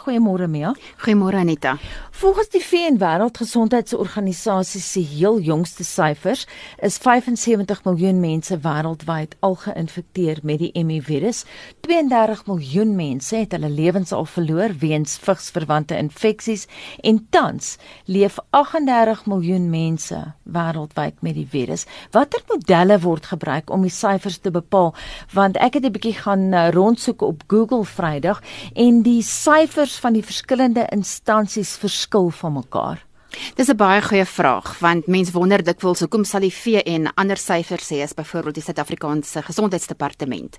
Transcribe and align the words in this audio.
Goeiemôre 0.00 0.48
Mia. 0.48 0.72
Goeiemôre 1.04 1.36
Anita. 1.36 1.76
Volgens 2.10 2.48
die 2.48 2.60
VN 2.64 2.96
Wêreldgesondheidsorganisasie 3.00 4.80
se 4.80 5.00
heel 5.00 5.40
jongste 5.44 5.84
syfers 5.84 6.46
is 6.80 6.96
75 7.00 7.82
miljoen 7.84 8.20
mense 8.20 8.56
wêreldwyd 8.64 9.36
al 9.44 9.58
geïnfekteer 9.60 10.40
met 10.42 10.62
die 10.62 10.70
HIV-virus. 10.72 11.44
32 11.84 12.46
miljoen 12.48 12.94
mense 12.96 13.36
het 13.36 13.52
hulle 13.56 13.68
lewens 13.68 14.12
al 14.16 14.24
verloor 14.24 14.72
weens 14.80 15.18
vigsverwante 15.20 15.96
infeksies 15.96 16.66
en 17.04 17.20
tans 17.30 17.76
leef 18.04 18.40
38 18.56 19.26
miljoen 19.28 19.68
mense 19.72 20.22
wêreldwyd 20.44 21.20
met 21.20 21.36
die 21.36 21.46
virus. 21.48 21.86
Watter 22.16 22.40
modelle 22.48 22.98
word 23.04 23.28
gebruik 23.32 23.70
om 23.70 23.84
die 23.84 23.92
syfers 23.92 24.40
te 24.40 24.50
bepaal? 24.50 24.94
Want 25.32 25.60
ek 25.60 25.76
het 25.76 25.84
'n 25.84 25.92
bietjie 25.92 26.16
gaan 26.24 26.52
uh, 26.52 26.68
rondsoek 26.70 27.22
op 27.22 27.44
Google 27.46 27.84
Vrydag 27.84 28.42
en 28.74 29.02
die 29.02 29.22
syfers 29.22 29.89
van 29.98 30.12
die 30.12 30.24
verskillende 30.24 30.86
instansies 30.92 31.76
verskil 31.80 32.30
van 32.30 32.52
mekaar. 32.52 33.04
Dis 33.54 33.68
'n 33.68 33.76
baie 33.76 34.02
goeie 34.02 34.24
vraag 34.24 34.78
want 34.80 35.06
mense 35.06 35.32
wonder 35.32 35.62
dikwels 35.62 36.00
hoekom 36.00 36.24
sal 36.24 36.40
die 36.40 36.54
VN 36.54 37.10
ander 37.14 37.36
syfers 37.36 37.86
sê 37.90 38.02
as 38.02 38.14
byvoorbeeld 38.14 38.54
die 38.54 38.62
Suid-Afrikaanse 38.62 39.42
Gesondheidsdepartement. 39.42 40.56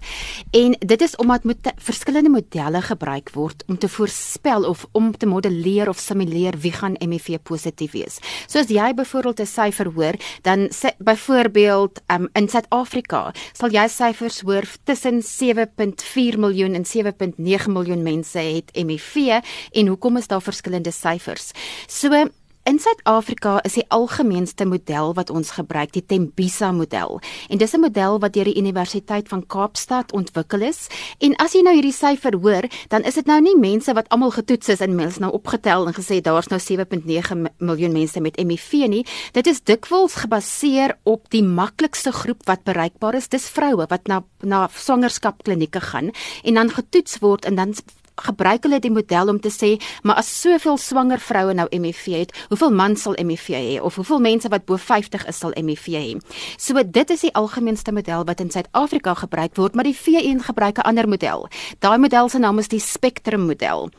En 0.52 0.76
dit 0.80 1.02
is 1.02 1.16
omdat 1.16 1.44
moet 1.44 1.72
verskillende 1.78 2.30
modelle 2.30 2.82
gebruik 2.82 3.32
word 3.34 3.64
om 3.68 3.78
te 3.78 3.90
voorspel 3.90 4.64
of 4.64 4.86
om 4.92 5.18
te 5.18 5.26
modelleer 5.26 5.90
of 5.90 6.00
simuleer 6.00 6.58
wie 6.58 6.72
gaan 6.72 6.96
HIV 7.00 7.40
positief 7.44 7.92
wees. 7.92 8.20
So 8.48 8.60
as 8.60 8.70
jy 8.70 8.94
byvoorbeeld 8.94 9.40
'n 9.40 9.46
syfer 9.46 9.92
hoor, 9.96 10.16
dan 10.42 10.70
sê 10.70 10.90
byvoorbeeld 10.98 12.02
um, 12.08 12.30
in 12.34 12.48
Suid-Afrika 12.48 13.34
sal 13.54 13.70
jy 13.70 13.88
syfers 13.88 14.42
hoor 14.42 14.64
tussen 14.84 15.22
7.4 15.22 16.38
miljoen 16.38 16.74
en 16.74 16.86
7.9 16.86 17.68
miljoen 17.68 18.04
mense 18.04 18.40
het 18.40 18.72
HIV 18.74 19.42
en 19.72 19.88
hoekom 19.88 20.18
is 20.18 20.28
daar 20.28 20.42
verskillende 20.42 20.92
syfers? 20.92 21.52
So 21.88 22.30
In 22.64 22.78
Suid-Afrika 22.78 23.56
is 23.66 23.74
die 23.74 23.86
algemeenste 23.90 24.68
model 24.70 25.16
wat 25.18 25.32
ons 25.34 25.50
gebruik, 25.56 25.96
die 25.96 26.04
Tembisa 26.06 26.68
model. 26.72 27.18
En 27.50 27.58
dis 27.58 27.74
'n 27.74 27.82
model 27.82 28.20
wat 28.20 28.34
deur 28.34 28.44
die 28.44 28.58
Universiteit 28.58 29.28
van 29.28 29.48
Kaapstad 29.48 30.12
ontwikkel 30.12 30.62
is. 30.62 30.88
En 31.18 31.36
as 31.36 31.54
jy 31.54 31.62
nou 31.62 31.74
hierdie 31.74 31.94
syfer 31.94 32.38
hoor, 32.38 32.70
dan 32.88 33.02
is 33.02 33.14
dit 33.14 33.26
nou 33.26 33.42
nie 33.42 33.58
mense 33.58 33.94
wat 33.94 34.10
almal 34.10 34.32
getoets 34.32 34.70
is 34.70 34.80
en 34.80 34.96
mens 34.96 35.18
nou 35.18 35.32
opgetel 35.32 35.88
en 35.88 35.94
gesê 35.94 36.22
daar's 36.22 36.48
nou 36.48 36.60
7.9 36.60 37.46
miljoen 37.58 37.92
mense 37.92 38.22
met 38.22 38.38
HIV 38.38 38.72
nie. 38.88 39.06
Dit 39.32 39.48
is 39.48 39.62
dikwels 39.64 40.14
gebaseer 40.14 40.98
op 41.04 41.30
die 41.30 41.44
maklikste 41.44 42.12
groep 42.12 42.46
wat 42.46 42.64
bereikbaar 42.64 43.16
is. 43.16 43.28
Dis 43.28 43.50
vroue 43.50 43.86
wat 43.90 44.08
na 44.08 44.24
na 44.42 44.70
swangerskapklinieke 44.74 45.82
gaan 45.82 46.12
en 46.44 46.54
dan 46.54 46.70
getoets 46.70 47.20
word 47.20 47.46
en 47.46 47.56
dan 47.56 47.74
gebruik 48.26 48.64
hulle 48.68 48.80
die 48.80 48.92
model 48.92 49.30
om 49.34 49.40
te 49.40 49.52
sê, 49.54 49.76
maar 50.04 50.22
as 50.22 50.30
soveel 50.42 50.78
swanger 50.78 51.20
vroue 51.20 51.54
nou 51.58 51.68
HIV 51.72 52.06
het, 52.16 52.36
hoeveel 52.50 52.72
mans 52.72 53.02
sal 53.02 53.18
HIV 53.20 53.48
hê 53.56 53.80
of 53.82 53.96
hoeveel 54.00 54.20
mense 54.20 54.50
wat 54.50 54.66
bo 54.66 54.78
50 54.78 55.26
is 55.28 55.42
sal 55.42 55.56
HIV 55.58 55.88
hê. 55.96 56.06
So 56.58 56.82
dit 56.84 57.10
is 57.10 57.26
die 57.28 57.34
algemeenste 57.34 57.92
model 57.92 58.26
wat 58.26 58.42
in 58.42 58.52
Suid-Afrika 58.52 59.16
gebruik 59.24 59.58
word, 59.58 59.76
maar 59.76 59.88
die 59.88 59.98
VN 59.98 60.42
gebruik 60.46 60.78
'n 60.78 60.88
ander 60.88 61.08
model. 61.08 61.48
Daai 61.80 61.98
model 61.98 62.30
se 62.30 62.40
naam 62.40 62.60
is 62.60 62.68
die 62.68 62.80
Spectrum 62.80 63.46
model. 63.46 63.90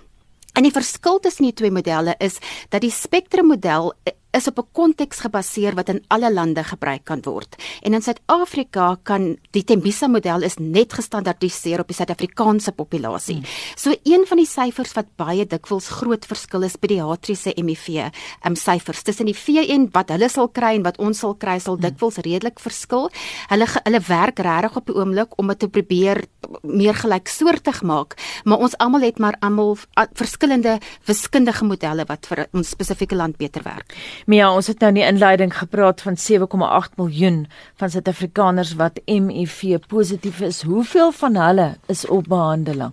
En 0.52 0.62
die 0.62 0.72
verskil 0.72 1.20
tussen 1.20 1.44
die 1.44 1.54
twee 1.56 1.70
modelle 1.70 2.14
is 2.18 2.38
dat 2.68 2.80
die 2.80 2.90
Spectrum 2.90 3.46
model 3.46 3.92
is 4.32 4.48
op 4.48 4.58
'n 4.58 4.68
konteks 4.72 5.18
gebaseer 5.20 5.74
wat 5.74 5.88
in 5.88 6.04
alle 6.08 6.32
lande 6.32 6.64
gebruik 6.64 7.04
kan 7.04 7.20
word. 7.22 7.56
En 7.82 7.94
in 7.94 8.02
Suid-Afrika 8.02 8.96
kan 9.02 9.36
die 9.50 9.64
Tembisa 9.64 10.06
model 10.06 10.42
is 10.42 10.56
net 10.58 10.92
gestandardiseer 10.92 11.80
op 11.80 11.86
die 11.86 11.96
Suid-Afrikaanse 11.96 12.72
populasie. 12.72 13.34
Hmm. 13.34 13.44
So 13.76 13.94
een 14.02 14.26
van 14.26 14.36
die 14.36 14.46
syfers 14.46 14.92
wat 14.92 15.06
baie 15.16 15.46
dikwels 15.46 15.88
groot 15.88 16.24
verskil 16.24 16.62
is 16.62 16.76
pediatriese 16.76 17.52
um, 17.56 17.68
ehm, 17.68 18.54
syfers 18.54 19.02
tussen 19.02 19.26
die 19.26 19.36
VN 19.36 19.88
wat 19.92 20.08
hulle 20.08 20.28
sal 20.28 20.48
kry 20.48 20.74
en 20.74 20.82
wat 20.82 20.98
ons 20.98 21.18
sal 21.18 21.34
kry 21.34 21.58
sal 21.58 21.74
hmm. 21.74 21.82
dikwels 21.82 22.16
redelik 22.16 22.60
verskil. 22.60 23.10
Hulle 23.48 23.66
hulle 23.84 24.00
werk 24.00 24.38
regtig 24.38 24.76
op 24.76 24.86
die 24.86 24.94
oomblik 24.94 25.38
om 25.38 25.46
dit 25.46 25.58
te 25.58 25.68
probeer 25.68 26.24
meer 26.62 26.94
gelyksoortig 26.94 27.82
maak, 27.82 28.16
maar 28.44 28.58
ons 28.58 28.76
almal 28.78 29.00
het 29.00 29.18
maar 29.18 29.36
almal 29.40 29.76
verskillende 30.14 30.78
wiskundige 31.06 31.64
modelle 31.64 32.04
wat 32.08 32.26
vir 32.26 32.46
ons 32.52 32.72
spesifieke 32.74 33.16
land 33.16 33.36
beter 33.36 33.62
werk. 33.62 33.94
Mia, 34.26 34.52
ons 34.54 34.68
het 34.70 34.78
nou 34.78 34.92
in 34.92 35.00
die 35.00 35.06
inleiding 35.06 35.50
gepraat 35.56 36.02
van 36.04 36.14
7,8 36.14 36.94
miljoen 37.00 37.46
van 37.80 37.90
Suid-Afrikaners 37.90 38.76
wat 38.78 39.00
HIV 39.04 39.80
positief 39.90 40.40
is. 40.40 40.62
Hoeveel 40.62 41.10
van 41.12 41.36
hulle 41.36 41.72
is 41.90 42.06
op 42.06 42.28
behandeling? 42.30 42.92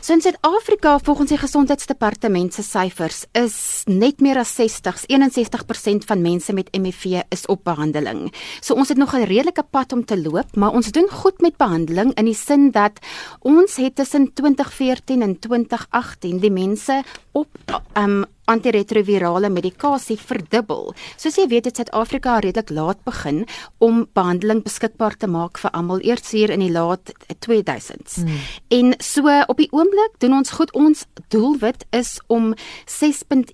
So 0.00 0.12
in 0.12 0.20
Suid-Afrika, 0.20 0.98
volgens 0.98 1.32
die 1.32 1.38
Gesondheidsdepartement 1.38 2.54
se 2.54 2.62
syfers, 2.62 3.24
is 3.32 3.82
net 3.86 4.20
meer 4.20 4.40
as 4.40 4.54
60, 4.56 5.04
61% 5.08 6.06
van 6.08 6.22
mense 6.22 6.52
met 6.52 6.68
HIV 6.72 7.22
is 7.32 7.46
op 7.46 7.64
behandeling. 7.64 8.28
So 8.60 8.74
ons 8.74 8.88
het 8.88 8.98
nog 8.98 9.14
'n 9.14 9.24
redelike 9.24 9.64
pad 9.70 9.92
om 9.92 10.04
te 10.04 10.20
loop, 10.20 10.56
maar 10.56 10.72
ons 10.72 10.92
doen 10.92 11.08
goed 11.08 11.40
met 11.40 11.56
behandeling 11.56 12.14
in 12.14 12.24
die 12.24 12.34
sin 12.34 12.70
dat 12.70 12.98
ons 13.40 13.76
het 13.76 13.94
tussen 13.94 14.32
2014 14.32 15.22
en 15.22 15.38
2018 15.38 16.38
die 16.38 16.52
mense 16.52 17.02
op 17.32 17.48
um 17.94 18.24
antiretrovirale 18.48 19.50
medikasie 19.52 20.16
verdubbel. 20.20 20.92
Soos 21.16 21.38
jy 21.38 21.46
weet, 21.50 21.68
het 21.68 21.80
Suid-Afrika 21.80 22.38
redelik 22.42 22.72
laat 22.74 23.02
begin 23.06 23.44
om 23.84 24.06
behandeling 24.16 24.62
beskikbaar 24.64 25.16
te 25.16 25.28
maak 25.30 25.60
vir 25.60 25.74
almal 25.76 26.02
eers 26.04 26.32
hier 26.32 26.50
in 26.54 26.64
die 26.64 26.72
laat 26.72 27.12
2000s. 27.46 28.22
Hmm. 28.22 28.40
En 28.74 28.94
so 29.04 29.28
op 29.46 29.60
die 29.60 29.70
oomblik 29.72 30.18
doen 30.22 30.38
ons 30.40 30.54
goed. 30.56 30.72
Ons 30.78 31.04
doelwit 31.32 31.84
is 31.96 32.18
om 32.26 32.54
6.1 32.88 33.52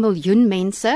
miljoen 0.00 0.46
mense 0.48 0.94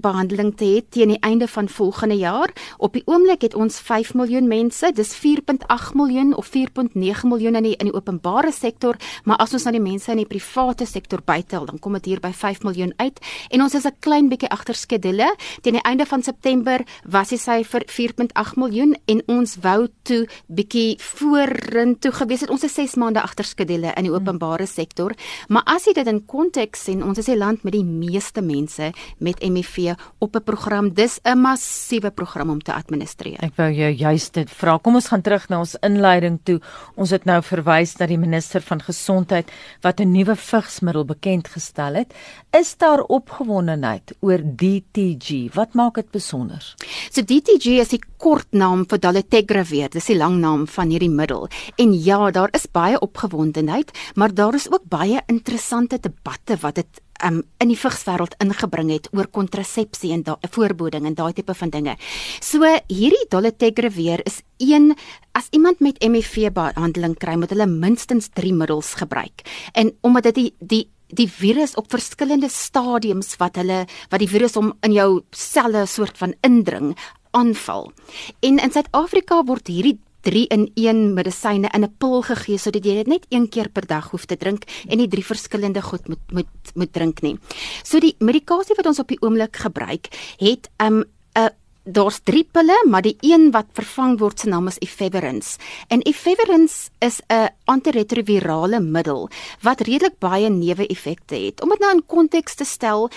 behandeling 0.00 0.52
te 0.56 0.64
hê 0.64 0.82
teen 0.88 1.08
die 1.14 1.20
einde 1.20 1.48
van 1.48 1.68
volgende 1.68 2.16
jaar. 2.16 2.52
Op 2.78 2.92
die 2.96 3.02
oomblik 3.06 3.42
het 3.46 3.54
ons 3.54 3.78
5 3.80 4.14
miljoen 4.14 4.48
mense, 4.48 4.90
dis 4.94 5.12
4.8 5.16 5.94
miljoen 5.96 6.34
of 6.36 6.50
4.9 6.52 7.26
miljoen 7.28 7.56
in 7.60 7.68
die 7.70 7.74
in 7.76 7.90
die 7.90 7.94
openbare 7.94 8.52
sektor, 8.52 8.96
maar 9.24 9.40
as 9.42 9.52
ons 9.56 9.66
na 9.66 9.72
die 9.74 9.82
mense 9.82 10.10
in 10.12 10.20
die 10.22 10.28
private 10.28 10.86
sektor 10.86 11.22
bytel, 11.24 11.66
dan 11.66 11.80
kom 11.82 11.96
dit 11.98 12.12
hier 12.12 12.20
by 12.20 12.32
5 12.32 12.62
miljoen 12.66 12.92
uit 12.96 13.20
en 13.50 13.62
ons 13.62 13.74
is 13.74 13.86
'n 13.86 13.96
klein 14.00 14.28
bietjie 14.28 14.50
agter 14.50 14.74
skedule. 14.74 15.34
Teen 15.62 15.74
die 15.74 15.84
einde 15.84 16.06
van 16.06 16.22
September 16.22 16.84
was 17.04 17.28
die 17.28 17.38
syfer 17.38 17.82
4.8 17.86 18.56
miljoen 18.56 18.96
en 19.06 19.22
ons 19.26 19.56
wou 19.60 19.88
toe 20.02 20.28
bietjie 20.46 20.96
vorentoe 21.00 22.12
gewees 22.12 22.40
het. 22.40 22.50
Ons 22.50 22.64
is 22.64 22.74
6 22.74 22.94
maande 22.94 23.22
agter 23.22 23.44
skedule 23.44 23.92
in 23.96 24.02
die 24.02 24.12
hmm. 24.12 24.20
openbare 24.20 24.66
sektor, 24.66 25.14
maar 25.48 25.62
as 25.64 25.84
jy 25.84 25.92
dit 25.92 26.06
in 26.06 26.24
konteks 26.26 26.84
sien, 26.84 27.02
ons 27.02 27.18
is 27.18 27.26
die 27.26 27.36
land 27.36 27.62
met 27.62 27.72
die 27.72 27.84
meeste 27.84 28.42
mense 28.42 28.92
met 29.18 29.42
HIV 29.42 29.85
op 30.18 30.36
'n 30.36 30.42
program. 30.42 30.92
Dis 30.94 31.20
'n 31.22 31.38
massiewe 31.38 32.10
program 32.10 32.50
om 32.50 32.60
te 32.62 32.72
administreer. 32.72 33.38
Ek 33.40 33.56
wou 33.56 33.70
jou 33.70 33.92
juist 33.92 34.34
dit 34.34 34.50
vra. 34.50 34.78
Kom 34.78 34.94
ons 34.94 35.08
gaan 35.08 35.22
terug 35.22 35.48
na 35.48 35.58
ons 35.58 35.76
inleiding 35.80 36.38
toe. 36.42 36.60
Ons 36.94 37.10
het 37.10 37.24
nou 37.24 37.42
verwys 37.42 37.96
na 37.98 38.06
die 38.06 38.18
minister 38.18 38.60
van 38.60 38.80
gesondheid 38.80 39.50
wat 39.80 40.00
'n 40.00 40.10
nuwe 40.12 40.36
vigsmiddel 40.36 41.04
bekend 41.04 41.48
gestel 41.48 41.94
het. 41.94 42.14
Is 42.50 42.76
daar 42.76 43.00
opgewondenheid 43.00 44.14
oor 44.20 44.38
DTG? 44.38 45.54
Wat 45.54 45.74
maak 45.74 45.94
dit 45.94 46.10
besonder? 46.10 46.74
So 47.10 47.22
DTG 47.22 47.66
is 47.80 47.88
die 47.88 48.02
kortnaam 48.16 48.84
vir 48.88 48.98
dolutegravir. 48.98 49.90
Dis 49.90 50.06
die 50.06 50.16
lang 50.16 50.38
naam 50.40 50.66
van 50.66 50.90
hierdie 50.90 51.10
middel. 51.10 51.48
En 51.76 51.92
ja, 51.92 52.30
daar 52.30 52.48
is 52.52 52.66
baie 52.70 52.98
opgewondenheid, 53.00 53.92
maar 54.14 54.34
daar 54.34 54.54
is 54.54 54.70
ook 54.70 54.88
baie 54.88 55.22
interessante 55.26 55.98
debatte 56.00 56.56
wat 56.60 56.74
dit 56.74 57.00
um, 57.24 57.42
in 57.62 57.70
die 57.72 57.78
vigswêreld 57.78 58.36
ingebring 58.42 58.90
het 58.94 59.08
oor 59.12 59.28
kontrasepsie 59.32 60.12
en 60.16 60.24
daai 60.26 60.50
voorboding 60.50 61.06
en 61.06 61.14
daai 61.14 61.32
tipe 61.36 61.54
van 61.54 61.70
dinge. 61.70 61.96
So 62.40 62.64
hierdie 62.88 63.26
dolutegravir 63.30 64.24
is 64.26 64.42
een 64.58 64.94
as 65.36 65.48
iemand 65.52 65.80
met 65.84 66.00
HIV 66.00 66.50
behandeling 66.56 67.16
kry, 67.20 67.36
moet 67.36 67.52
hulle 67.52 67.66
minstens 67.68 68.30
3 68.34 68.52
middels 68.56 68.94
gebruik. 69.00 69.44
En 69.74 69.92
omdat 70.02 70.30
dit 70.30 70.34
die 70.34 70.52
die 70.60 70.84
die 71.06 71.28
virus 71.30 71.76
op 71.78 71.90
verskillende 71.90 72.48
stadiums 72.50 73.36
wat 73.38 73.60
hulle 73.60 73.84
wat 74.10 74.18
die 74.18 74.30
virus 74.30 74.56
om 74.58 74.72
in 74.82 74.96
jou 74.96 75.22
selle 75.30 75.84
soort 75.86 76.18
van 76.18 76.34
indring 76.42 76.96
aanval. 77.36 77.92
En 78.40 78.58
in 78.58 78.72
Suid-Afrika 78.72 79.42
word 79.46 79.68
hierdie 79.68 79.98
3 80.26 80.46
in 80.50 80.66
1 80.74 81.14
medisyne 81.14 81.70
in 81.74 81.84
'n 81.84 81.94
pil 81.98 82.22
gegee 82.22 82.58
sodat 82.58 82.84
jy 82.84 82.94
dit 83.02 83.06
net 83.06 83.26
een 83.30 83.48
keer 83.48 83.68
per 83.68 83.86
dag 83.86 84.10
hoef 84.10 84.26
te 84.26 84.36
drink 84.36 84.64
en 84.88 84.98
nie 84.98 85.08
drie 85.08 85.24
verskillende 85.24 85.82
goed 85.82 86.08
moet 86.08 86.32
moet 86.32 86.74
moet 86.74 86.92
drink 86.92 87.22
nie. 87.22 87.38
So 87.84 88.00
die 88.00 88.16
medikasie 88.18 88.74
wat 88.76 88.86
ons 88.86 88.98
op 88.98 89.08
die 89.08 89.20
oomblik 89.22 89.56
gebruik, 89.56 90.08
het 90.38 90.68
'n 90.78 90.86
um, 90.86 91.04
'n 91.34 91.50
daar's 91.86 92.20
drie 92.24 92.44
pille, 92.44 92.76
maar 92.90 93.02
die 93.02 93.16
een 93.20 93.50
wat 93.50 93.66
vervang 93.72 94.18
word 94.18 94.40
se 94.40 94.48
naam 94.48 94.66
is 94.66 94.78
Efavirenz. 94.78 95.56
En 95.88 96.02
Efavirenz 96.02 96.88
is 96.98 97.20
'n 97.28 97.48
antiretrovirale 97.64 98.80
middel 98.80 99.28
wat 99.62 99.80
redelik 99.80 100.18
baie 100.18 100.50
neeweffekte 100.50 101.34
het. 101.34 101.62
Om 101.62 101.68
dit 101.68 101.78
nou 101.78 101.92
in 101.94 102.06
konteks 102.06 102.54
te 102.54 102.64
stel, 102.64 103.10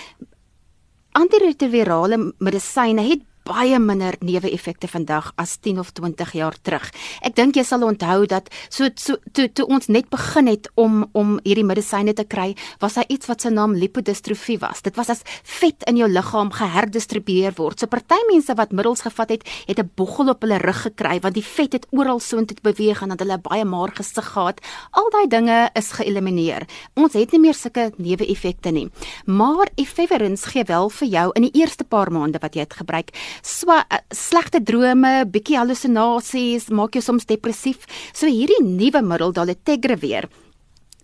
antiretrovirale 1.12 2.34
medisyne 2.38 3.02
het 3.02 3.20
baie 3.50 3.78
minder 3.82 4.14
neeweffekte 4.22 4.88
vandag 4.90 5.32
as 5.40 5.56
10 5.58 5.80
of 5.82 5.90
20 5.96 6.32
jaar 6.38 6.54
terug. 6.62 6.86
Ek 7.26 7.34
dink 7.38 7.58
jy 7.58 7.64
sal 7.66 7.82
onthou 7.86 8.26
dat 8.30 8.50
so 8.68 8.88
so 8.94 9.18
toe 9.34 9.48
toe 9.52 9.66
ons 9.66 9.90
net 9.90 10.10
begin 10.12 10.50
het 10.50 10.68
om 10.78 11.02
om 11.18 11.38
hierdie 11.44 11.66
medisyne 11.66 12.14
te 12.14 12.24
kry, 12.24 12.54
was 12.82 12.98
daar 12.98 13.08
iets 13.10 13.28
wat 13.30 13.42
se 13.42 13.50
naam 13.50 13.74
lipodistrofie 13.74 14.58
was. 14.62 14.82
Dit 14.86 14.98
was 14.98 15.10
as 15.10 15.24
vet 15.60 15.86
in 15.90 15.98
jou 15.98 16.08
liggaam 16.10 16.52
geherdistribueer 16.54 17.56
word. 17.58 17.80
So 17.80 17.90
party 17.90 18.18
mense 18.30 18.54
wat 18.56 18.72
middels 18.72 19.02
gevat 19.06 19.34
het, 19.34 19.48
het 19.66 19.78
'n 19.78 19.90
boggel 19.96 20.30
op 20.30 20.42
hulle 20.42 20.58
rug 20.58 20.82
gekry 20.86 21.18
want 21.20 21.34
die 21.34 21.44
vet 21.44 21.72
het 21.72 21.86
oral 21.90 22.20
soontoe 22.20 22.56
beweeg 22.62 23.02
en 23.02 23.08
dat 23.08 23.20
hulle 23.20 23.38
baie 23.38 23.64
maar 23.64 23.90
gesig 23.94 24.24
gehad. 24.32 24.60
Al 24.92 25.10
daai 25.10 25.26
dinge 25.26 25.70
is 25.74 25.92
geëlimineer. 25.92 26.66
Ons 26.94 27.12
het 27.12 27.32
nie 27.32 27.40
meer 27.40 27.54
sulke 27.54 27.92
neeweffekte 27.96 28.70
nie. 28.70 28.90
Maar 29.26 29.68
Efeverins 29.74 30.44
gee 30.44 30.64
wel 30.64 30.90
vir 30.90 31.08
jou 31.08 31.30
in 31.34 31.42
die 31.42 31.60
eerste 31.60 31.84
paar 31.84 32.10
maande 32.12 32.38
wat 32.40 32.54
jy 32.54 32.60
dit 32.60 32.78
gebruik, 32.78 33.10
swa, 33.42 33.82
slegte 34.10 34.62
drome, 34.62 35.24
bietjie 35.30 35.58
hallusinasies, 35.60 36.70
maak 36.74 36.96
jou 36.96 37.04
soms 37.04 37.26
depressief. 37.30 37.88
So 38.12 38.30
hierdie 38.30 38.62
nuwe 38.64 39.02
middel 39.02 39.34
Daletegravir 39.36 40.28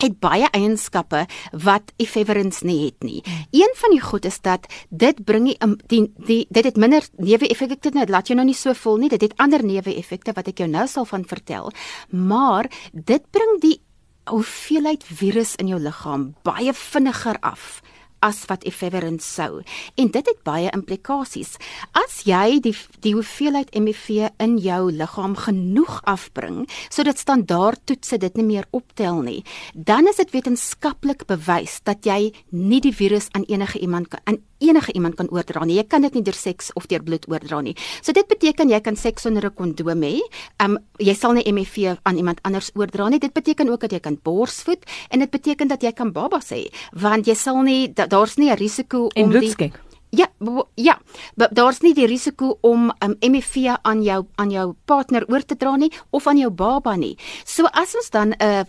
het 0.02 0.18
baie 0.20 0.48
eienskappe 0.52 1.22
wat 1.64 1.92
Efeverins 2.02 2.62
nie 2.66 2.78
het 2.84 3.04
nie. 3.06 3.22
Een 3.56 3.72
van 3.80 3.94
die 3.94 4.02
goed 4.02 4.28
is 4.28 4.40
dat 4.44 4.68
dit 4.90 5.24
bring 5.24 5.48
die, 5.48 5.56
die, 5.88 6.02
die 6.28 6.42
dit 6.50 6.68
het 6.68 6.76
minder 6.76 7.04
neeweffekte 7.16 7.94
net 7.94 8.12
laat 8.12 8.28
jou 8.28 8.36
nou 8.36 8.46
nie 8.48 8.56
so 8.56 8.74
voel 8.76 9.00
nie. 9.00 9.12
Dit 9.12 9.24
het 9.24 9.36
ander 9.40 9.64
neeweffekte 9.64 10.36
wat 10.36 10.52
ek 10.52 10.60
jou 10.64 10.68
nou 10.70 10.86
sal 10.90 11.08
van 11.08 11.24
vertel. 11.24 11.72
Maar 12.10 12.70
dit 12.92 13.24
bring 13.32 13.60
die 13.64 13.78
hoeveelheid 14.26 15.04
virus 15.06 15.54
in 15.62 15.70
jou 15.70 15.78
liggaam 15.80 16.32
baie 16.44 16.72
vinniger 16.74 17.38
af 17.46 17.80
as 18.26 18.42
wat 18.50 18.66
Efferent 18.66 19.22
sou. 19.22 19.62
En 19.94 20.10
dit 20.10 20.26
het 20.26 20.42
baie 20.46 20.70
implikasies. 20.74 21.56
As 21.96 22.22
jy 22.26 22.58
die 22.64 22.74
die 23.04 23.14
hoeveelheid 23.14 23.74
HIV 23.76 24.32
in 24.42 24.56
jou 24.62 24.90
liggaam 24.90 25.36
genoeg 25.38 26.00
afbring 26.08 26.64
sodat 26.90 27.20
standaard 27.22 27.82
toetse 27.86 28.18
dit 28.18 28.36
nie 28.38 28.46
meer 28.46 28.66
optel 28.76 29.22
nie, 29.22 29.42
dan 29.74 30.08
is 30.10 30.18
dit 30.20 30.32
wetenskaplik 30.34 31.26
bewys 31.30 31.80
dat 31.86 32.06
jy 32.06 32.32
nie 32.50 32.80
die 32.82 32.94
virus 32.94 33.30
aan 33.32 33.46
enige 33.48 33.78
iemand 33.78 34.10
kan 34.10 34.24
aan 34.26 34.42
enige 34.58 34.92
iemand 34.92 35.14
kan 35.14 35.28
oordra 35.30 35.64
nie. 35.64 35.76
Jy 35.76 35.86
kan 35.88 36.02
dit 36.02 36.14
nie 36.14 36.22
deur 36.22 36.34
seks 36.34 36.72
of 36.74 36.86
deur 36.86 37.02
bloed 37.02 37.28
oordra 37.28 37.60
nie. 37.60 37.76
So 38.02 38.12
dit 38.12 38.26
beteken 38.28 38.70
jy 38.70 38.80
kan 38.80 38.96
seks 38.96 39.22
sonder 39.22 39.44
'n 39.46 39.54
kondoom 39.54 40.02
hê. 40.02 40.20
Um 40.58 40.78
jy 40.98 41.14
sal 41.14 41.32
nie 41.32 41.44
HIV 41.44 41.98
aan 42.02 42.16
iemand 42.16 42.40
anders 42.42 42.70
oordra 42.74 43.08
nie. 43.08 43.18
Dit 43.18 43.32
beteken 43.32 43.68
ook 43.68 43.80
dat 43.80 43.92
jy 43.92 44.00
kan 44.00 44.18
borsvoed 44.22 44.84
en 45.10 45.18
dit 45.18 45.30
beteken 45.30 45.68
dat 45.68 45.82
jy 45.82 45.92
kan 45.92 46.12
babas 46.12 46.50
hê 46.50 46.70
want 46.92 47.26
jy 47.26 47.34
sal 47.34 47.62
nie 47.62 47.88
daar's 47.88 48.36
nie 48.36 48.50
'n 48.50 48.56
risiko 48.56 49.08
om 49.14 49.30
die 49.30 49.72
Ja, 50.10 50.26
ja. 50.74 50.98
Daar's 51.34 51.80
nie 51.80 51.92
die 51.94 52.06
risiko 52.06 52.58
om 52.60 52.92
um, 53.04 53.16
HIV 53.20 53.76
aan 53.82 54.02
jou 54.02 54.24
aan 54.36 54.50
jou 54.50 54.74
partner 54.84 55.24
oor 55.28 55.44
te 55.44 55.56
dra 55.56 55.76
nie 55.76 55.92
of 56.10 56.26
aan 56.26 56.38
jou 56.38 56.50
baba 56.50 56.96
nie. 56.96 57.16
So 57.44 57.66
as 57.72 57.94
ons 57.94 58.10
dan 58.10 58.30
'n 58.30 58.42
uh, 58.42 58.64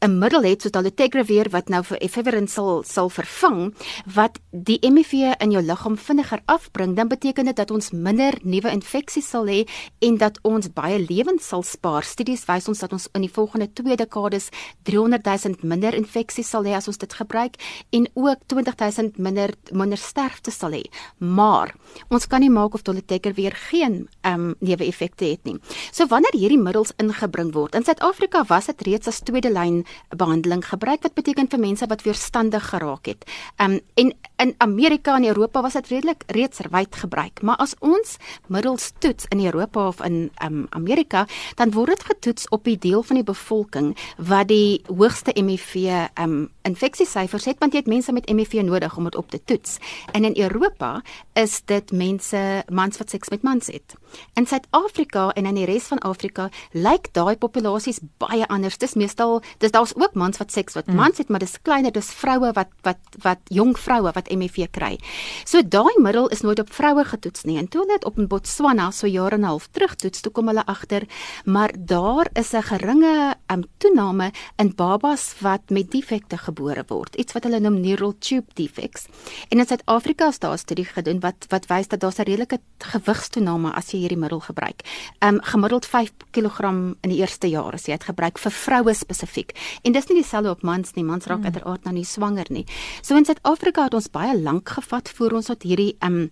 'n 0.00 0.18
middel 0.18 0.42
het 0.42 0.62
soos 0.62 0.72
Daletegravir 0.72 1.50
wat 1.50 1.68
nou 1.68 1.82
vir 1.84 1.98
Efferent 1.98 2.50
sal 2.50 2.82
sal 2.84 3.08
vervang 3.08 3.74
wat 4.14 4.38
die 4.50 4.78
HIV 4.82 5.12
in 5.40 5.50
jou 5.50 5.62
liggaam 5.62 5.96
vinniger 5.96 6.40
afbring, 6.46 6.96
dan 6.96 7.08
beteken 7.08 7.44
dit 7.44 7.56
dat 7.56 7.70
ons 7.70 7.90
minder 7.90 8.38
nuwe 8.42 8.70
infeksies 8.70 9.28
sal 9.28 9.46
hê 9.46 9.66
en 10.00 10.16
dat 10.16 10.38
ons 10.42 10.68
baie 10.72 10.98
lewens 10.98 11.48
sal 11.48 11.62
spaar. 11.62 12.04
Studies 12.04 12.44
wys 12.46 12.68
ons 12.68 12.78
dat 12.78 12.92
ons 12.92 13.08
in 13.14 13.20
die 13.20 13.30
volgende 13.32 13.68
2 13.72 13.96
dekades 13.96 14.48
300 14.82 15.24
000 15.24 15.54
minder 15.62 15.94
infeksies 15.94 16.48
sal 16.48 16.64
hê 16.64 16.74
as 16.76 16.88
ons 16.88 16.98
dit 16.98 17.12
gebruik 17.12 17.56
en 17.90 18.08
ook 18.14 18.38
20 18.46 18.74
000 18.76 19.10
minder 19.16 19.54
minder 19.72 19.98
sterfte 19.98 20.50
sal 20.50 20.72
hê. 20.72 20.82
Maar 21.18 21.74
ons 22.10 22.26
kan 22.26 22.40
nie 22.40 22.50
maak 22.50 22.74
of 22.74 22.82
Daletegravir 22.82 23.56
geen 23.70 24.08
ehm 24.22 24.40
um, 24.40 24.54
nuwe 24.60 24.86
effekte 24.86 25.24
het 25.24 25.44
nie. 25.44 25.56
So 25.92 26.06
wanneer 26.06 26.36
hierdie 26.36 26.60
middels 26.60 26.92
ingebring 26.98 27.52
word, 27.54 27.74
in 27.74 27.84
Suid-Afrika 27.84 28.44
was 28.48 28.68
dit 28.70 28.82
reeds 28.86 29.08
as 29.10 29.22
tweede 29.26 29.50
lyn 29.52 29.71
lyn 29.72 29.84
behandeling 30.16 30.64
gebruik 30.64 31.02
wat 31.02 31.14
beteken 31.14 31.48
vir 31.50 31.60
mense 31.60 31.86
wat 31.88 32.02
weerstandig 32.02 32.68
geraak 32.68 33.06
het. 33.06 33.24
Um 33.58 33.80
en 33.94 34.12
in 34.42 34.54
Amerika 34.58 35.16
en 35.16 35.24
Europa 35.24 35.62
was 35.62 35.72
dit 35.72 35.88
redelik 35.88 36.24
reeds 36.26 36.60
wyd 36.70 36.96
gebruik, 36.96 37.42
maar 37.42 37.56
as 37.56 37.74
ons 37.78 38.16
middels 38.48 38.92
toets 38.98 39.26
in 39.28 39.44
Europa 39.44 39.86
of 39.86 40.00
in 40.02 40.30
um 40.44 40.66
Amerika, 40.70 41.26
dan 41.54 41.70
word 41.70 41.88
dit 41.88 42.02
getoets 42.02 42.48
op 42.48 42.64
die 42.64 42.78
deel 42.78 43.02
van 43.02 43.16
die 43.16 43.24
bevolking 43.24 43.96
wat 44.16 44.48
die 44.48 44.82
hoogste 44.86 45.32
HIV 45.34 45.74
um 46.20 46.50
infeksiesyfers 46.62 47.44
het 47.44 47.58
want 47.58 47.72
jy 47.72 47.82
het 47.82 47.90
mense 47.90 48.12
met 48.12 48.28
HIV 48.28 48.62
nodig 48.62 48.96
om 48.96 49.04
dit 49.04 49.16
op 49.16 49.30
te 49.30 49.40
toets. 49.44 49.78
En 50.12 50.24
in 50.24 50.36
Europa 50.36 51.02
is 51.32 51.62
dit 51.64 51.92
mense 51.92 52.64
mans 52.68 52.98
wat 52.98 53.10
seks 53.10 53.28
met 53.28 53.42
mans 53.42 53.66
het. 53.66 53.94
In 54.34 54.46
Suid-Afrika 54.46 55.30
en 55.30 55.46
in 55.46 55.54
die 55.54 55.66
res 55.66 55.88
van 55.90 55.98
Afrika 55.98 56.48
lyk 56.72 57.12
daai 57.12 57.36
populasies 57.36 58.00
baie 58.18 58.46
anders. 58.48 58.78
Dis 58.78 58.94
meestal 58.94 59.42
dis 59.58 59.70
daar's 59.70 59.94
ook 59.94 60.14
mans 60.14 60.38
wat 60.38 60.52
seks 60.52 60.74
wat 60.74 60.86
mm. 60.86 60.94
mans 60.94 61.18
het, 61.18 61.28
maar 61.28 61.40
dis 61.40 61.58
kleiner, 61.62 61.92
dis 61.92 62.10
vroue 62.10 62.52
wat 62.52 62.70
wat 62.82 62.98
wat 63.22 63.40
jong 63.48 63.76
vroue 63.78 64.12
wat 64.12 64.28
HIV 64.28 64.70
kry. 64.70 64.98
So 65.44 65.62
daai 65.62 65.94
middel 65.98 66.28
is 66.28 66.40
nooit 66.40 66.58
op 66.58 66.72
vroue 66.72 67.04
getoets 67.04 67.44
nie. 67.44 67.58
En 67.58 67.68
toe 67.68 67.82
hulle 67.82 67.98
dit 67.98 68.04
op 68.04 68.18
in 68.18 68.28
Botswana 68.28 68.90
so 68.90 69.06
jare 69.06 69.34
en 69.34 69.40
'n 69.40 69.44
half 69.44 69.68
terug 69.72 69.94
toets, 69.94 70.20
toe 70.20 70.32
kom 70.32 70.46
hulle 70.46 70.64
agter, 70.66 71.06
maar 71.44 71.72
daar 71.78 72.28
is 72.32 72.52
'n 72.52 72.62
geringe 72.62 73.34
um, 73.46 73.64
toename 73.78 74.32
in 74.56 74.72
babas 74.74 75.34
wat 75.40 75.70
met 75.70 75.90
defekte 75.90 76.38
gebore 76.38 76.84
word, 76.88 77.16
iets 77.16 77.32
wat 77.32 77.44
hulle 77.44 77.60
noem 77.60 77.80
neural 77.80 78.14
tube 78.18 78.50
defects. 78.54 79.06
En 79.48 79.58
in 79.58 79.66
Suid-Afrika 79.66 80.28
is 80.28 80.38
daar 80.38 80.52
'n 80.52 80.58
studie 80.58 80.84
gedoen 80.84 81.20
wat 81.20 81.46
wat 81.48 81.66
wys 81.66 81.88
dat 81.88 82.00
daar 82.00 82.12
'n 82.16 82.22
redelike 82.22 82.58
gewigstoename 82.78 83.72
as 83.72 83.90
jy 83.90 83.98
hierdie 83.98 84.18
middel 84.18 84.40
gebruik. 84.40 84.82
Um 85.20 85.40
gemiddeld 85.42 85.86
5 85.86 86.12
kg 86.30 86.60
in 87.00 87.10
die 87.10 87.18
eerste 87.18 87.48
jaar 87.48 87.72
as 87.72 87.86
jy 87.86 87.92
dit 87.92 88.04
gebruik 88.04 88.38
vir 88.38 88.52
vroue 88.52 88.94
spesifiek. 88.94 89.41
En 89.82 89.92
dis 89.92 90.06
nie 90.08 90.20
dieselfde 90.20 90.50
op 90.50 90.62
mans 90.62 90.94
nie. 90.94 91.04
Mans 91.04 91.26
raak 91.26 91.42
hmm. 91.42 91.50
uiteraard 91.50 91.84
nou 91.84 91.94
nie 91.94 92.06
swanger 92.06 92.46
nie. 92.50 92.66
So 93.02 93.16
in 93.16 93.26
Suid-Afrika 93.26 93.88
het 93.88 93.94
ons 93.94 94.10
baie 94.12 94.38
lank 94.38 94.68
gevat 94.68 95.10
voor 95.16 95.32
ons 95.40 95.50
tot 95.50 95.62
hierdie 95.62 95.96
um 96.00 96.30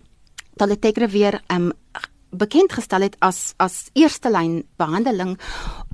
Taletegra 0.55 1.07
weer 1.07 1.41
um 1.51 1.71
bekend 2.31 2.71
gestel 2.71 3.01
het 3.01 3.17
as 3.19 3.53
as 3.59 3.89
eerste 3.93 4.31
lyn 4.31 4.61
behandeling 4.79 5.35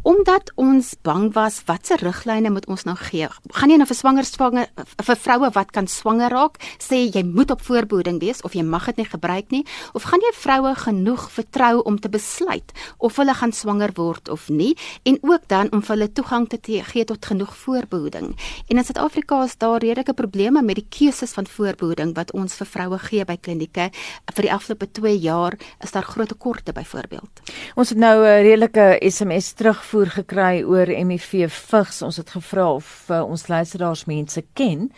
omdat 0.07 0.51
ons 0.55 0.93
bang 1.03 1.33
was 1.35 1.57
watse 1.67 1.97
riglyne 1.99 2.47
moet 2.49 2.65
ons 2.71 2.85
nou 2.87 2.95
gee. 2.95 3.27
Gaan 3.51 3.71
jy 3.73 3.75
nou 3.81 3.87
vir 3.89 3.97
swanger 3.97 4.23
swanger 4.23 4.69
vir 5.03 5.17
vroue 5.19 5.49
wat 5.51 5.73
kan 5.75 5.89
swanger 5.91 6.31
raak 6.31 6.55
sê 6.79 7.01
jy 7.11 7.25
moet 7.27 7.51
op 7.51 7.65
voorbehoeding 7.67 8.21
wees 8.21 8.39
of 8.47 8.55
jy 8.55 8.63
mag 8.63 8.85
dit 8.87 9.01
nie 9.01 9.07
gebruik 9.09 9.51
nie 9.51 9.65
of 9.99 10.05
gaan 10.07 10.23
jy 10.23 10.31
vroue 10.37 10.71
genoeg 10.79 11.25
vertrou 11.35 11.81
om 11.91 11.97
te 11.99 12.11
besluit 12.13 12.71
of 13.03 13.19
hulle 13.19 13.35
gaan 13.35 13.51
swanger 13.51 13.91
word 13.97 14.31
of 14.31 14.45
nie 14.47 14.77
en 15.03 15.19
ook 15.27 15.49
dan 15.51 15.71
om 15.75 15.83
vir 15.83 15.95
hulle 15.97 16.07
toegang 16.21 16.47
te 16.47 16.61
gee 16.67 17.03
tot 17.03 17.27
genoeg 17.27 17.51
voorbehoeding. 17.65 18.31
En 18.71 18.79
in 18.79 18.87
Suid-Afrika 18.87 19.41
is 19.43 19.57
daar 19.59 19.83
redelike 19.83 20.15
probleme 20.15 20.63
met 20.63 20.79
die 20.79 20.87
keuses 20.87 21.35
van 21.35 21.51
voorbehoeding 21.51 22.15
wat 22.15 22.31
ons 22.31 22.55
vir 22.55 22.71
vroue 22.77 23.01
gee 23.09 23.27
by 23.27 23.35
klinieke. 23.35 23.89
Vir 24.31 24.47
die 24.47 24.53
afgelope 24.55 24.87
2 24.87 25.19
jaar 25.19 25.59
is 25.83 25.91
daar 25.91 26.07
groot 26.07 26.31
tekorte 26.31 26.71
byvoorbeeld. 26.71 27.43
Ons 27.75 27.89
het 27.89 27.99
nou 27.99 28.23
'n 28.23 28.43
redelike 28.47 28.99
SMS 29.03 29.51
terug 29.51 29.83
terugvoer 29.97 30.11
gekry 30.13 30.63
oor 30.63 30.87
HIV 30.87 31.49
vigs. 31.49 32.01
Ons 32.05 32.17
het 32.19 32.29
gevra 32.29 32.67
of 32.77 32.87
uh, 33.09 33.23
ons 33.25 33.47
luisteraars 33.49 34.05
mense 34.05 34.41
ken 34.53 34.89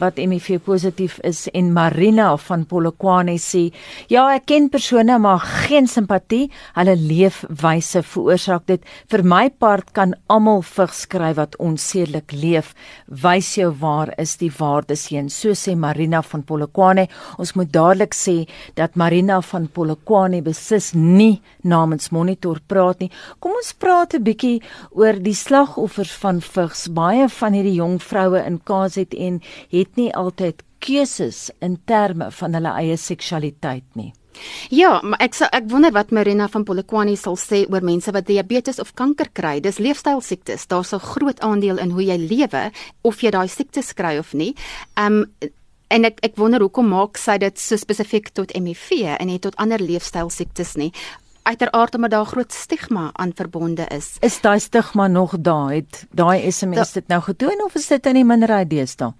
wat 0.00 0.16
HIV 0.20 0.60
positief 0.64 1.18
is 1.24 1.46
en 1.56 1.72
Marina 1.72 2.36
van 2.36 2.64
Polokwane 2.64 3.36
sê, 3.40 3.72
"Ja, 4.08 4.28
ek 4.34 4.46
ken 4.46 4.68
persone 4.68 5.18
maar 5.18 5.40
geen 5.40 5.86
simpatie. 5.86 6.50
Hulle 6.74 6.96
leefwyse 6.96 8.02
veroorsaak 8.02 8.66
dit. 8.66 8.82
Vir 9.08 9.22
my 9.24 9.50
part 9.50 9.92
kan 9.92 10.14
almal 10.28 10.62
vigs 10.62 11.06
kry 11.06 11.34
wat 11.34 11.56
onsedelik 11.56 12.32
leef. 12.32 12.74
Wys 13.08 13.56
jou 13.56 13.72
waar 13.72 14.12
is 14.18 14.36
die 14.36 14.50
waardes 14.50 15.08
heen?" 15.08 15.28
So 15.28 15.50
sê 15.50 15.76
Marina 15.76 16.22
van 16.22 16.42
Polokwane. 16.42 17.08
Ons 17.38 17.54
moet 17.54 17.72
dadelik 17.72 18.14
sê 18.14 18.48
dat 18.74 18.96
Marina 18.96 19.40
van 19.40 19.68
Polokwane 19.68 20.42
beslis 20.42 20.92
nie 20.94 21.40
namens 21.62 22.10
Monitor 22.10 22.60
praat 22.66 23.00
nie. 23.00 23.10
Kom 23.40 23.52
ons 23.52 23.72
praat 23.72 24.14
'n 24.14 24.22
bietjie 24.22 24.35
oor 24.90 25.22
die 25.22 25.34
slagoffers 25.34 26.12
van 26.12 26.40
vigs. 26.40 26.88
Baie 26.88 27.28
van 27.28 27.52
hierdie 27.52 27.76
jong 27.78 27.98
vroue 28.02 28.42
in 28.44 28.60
KZN 28.64 29.40
het 29.70 29.96
nie 29.96 30.12
altyd 30.14 30.62
keuses 30.78 31.50
in 31.60 31.78
terme 31.84 32.30
van 32.30 32.54
hulle 32.54 32.72
eie 32.80 32.96
seksualiteit 32.96 33.84
nie. 33.94 34.12
Ja, 34.68 35.00
maar 35.02 35.20
ek 35.24 35.36
ek 35.48 35.68
wonder 35.70 35.92
wat 35.92 36.12
Marina 36.12 36.48
van 36.52 36.64
Polokwane 36.64 37.16
sal 37.16 37.38
sê 37.40 37.64
oor 37.70 37.84
mense 37.84 38.12
wat 38.12 38.26
diabetes 38.28 38.80
of 38.82 38.94
kanker 38.94 39.30
kry. 39.32 39.60
Dis 39.60 39.78
leefstylsiektes. 39.78 40.66
Daar's 40.66 40.92
'n 40.92 41.00
groot 41.00 41.40
aandeel 41.40 41.78
in 41.78 41.90
hoe 41.90 42.04
jy 42.04 42.16
lewe 42.16 42.70
of 43.02 43.20
jy 43.20 43.30
daai 43.30 43.48
siektes 43.48 43.94
kry 43.94 44.18
of 44.18 44.34
nie. 44.34 44.54
Um 44.96 45.26
en 45.88 46.04
ek 46.04 46.18
ek 46.22 46.36
wonder 46.36 46.60
hoekom 46.60 46.88
maak 46.88 47.16
sy 47.16 47.38
dit 47.38 47.58
so 47.58 47.76
spesifiek 47.76 48.30
tot 48.34 48.52
HIV 48.52 49.16
en 49.18 49.26
nie 49.26 49.38
tot 49.38 49.56
ander 49.56 49.78
leefstylsiektes 49.78 50.76
nie 50.76 50.92
uiteraard 51.46 51.94
omdat 51.94 52.10
daar 52.10 52.26
groot 52.26 52.52
stigma 52.52 53.10
aan 53.12 53.32
verbonde 53.34 53.86
is. 53.94 54.16
Is 54.20 54.40
daai 54.40 54.58
stigma 54.60 55.06
nog 55.06 55.36
daar? 55.38 55.72
Het 55.74 56.06
daai 56.10 56.50
SMS 56.50 56.76
da 56.76 57.00
dit 57.00 57.08
nou 57.08 57.22
getoon 57.22 57.62
of 57.64 57.74
is 57.74 57.86
dit 57.86 58.06
in 58.06 58.20
die 58.20 58.24
minderheid 58.24 58.70
deesdae? 58.70 59.12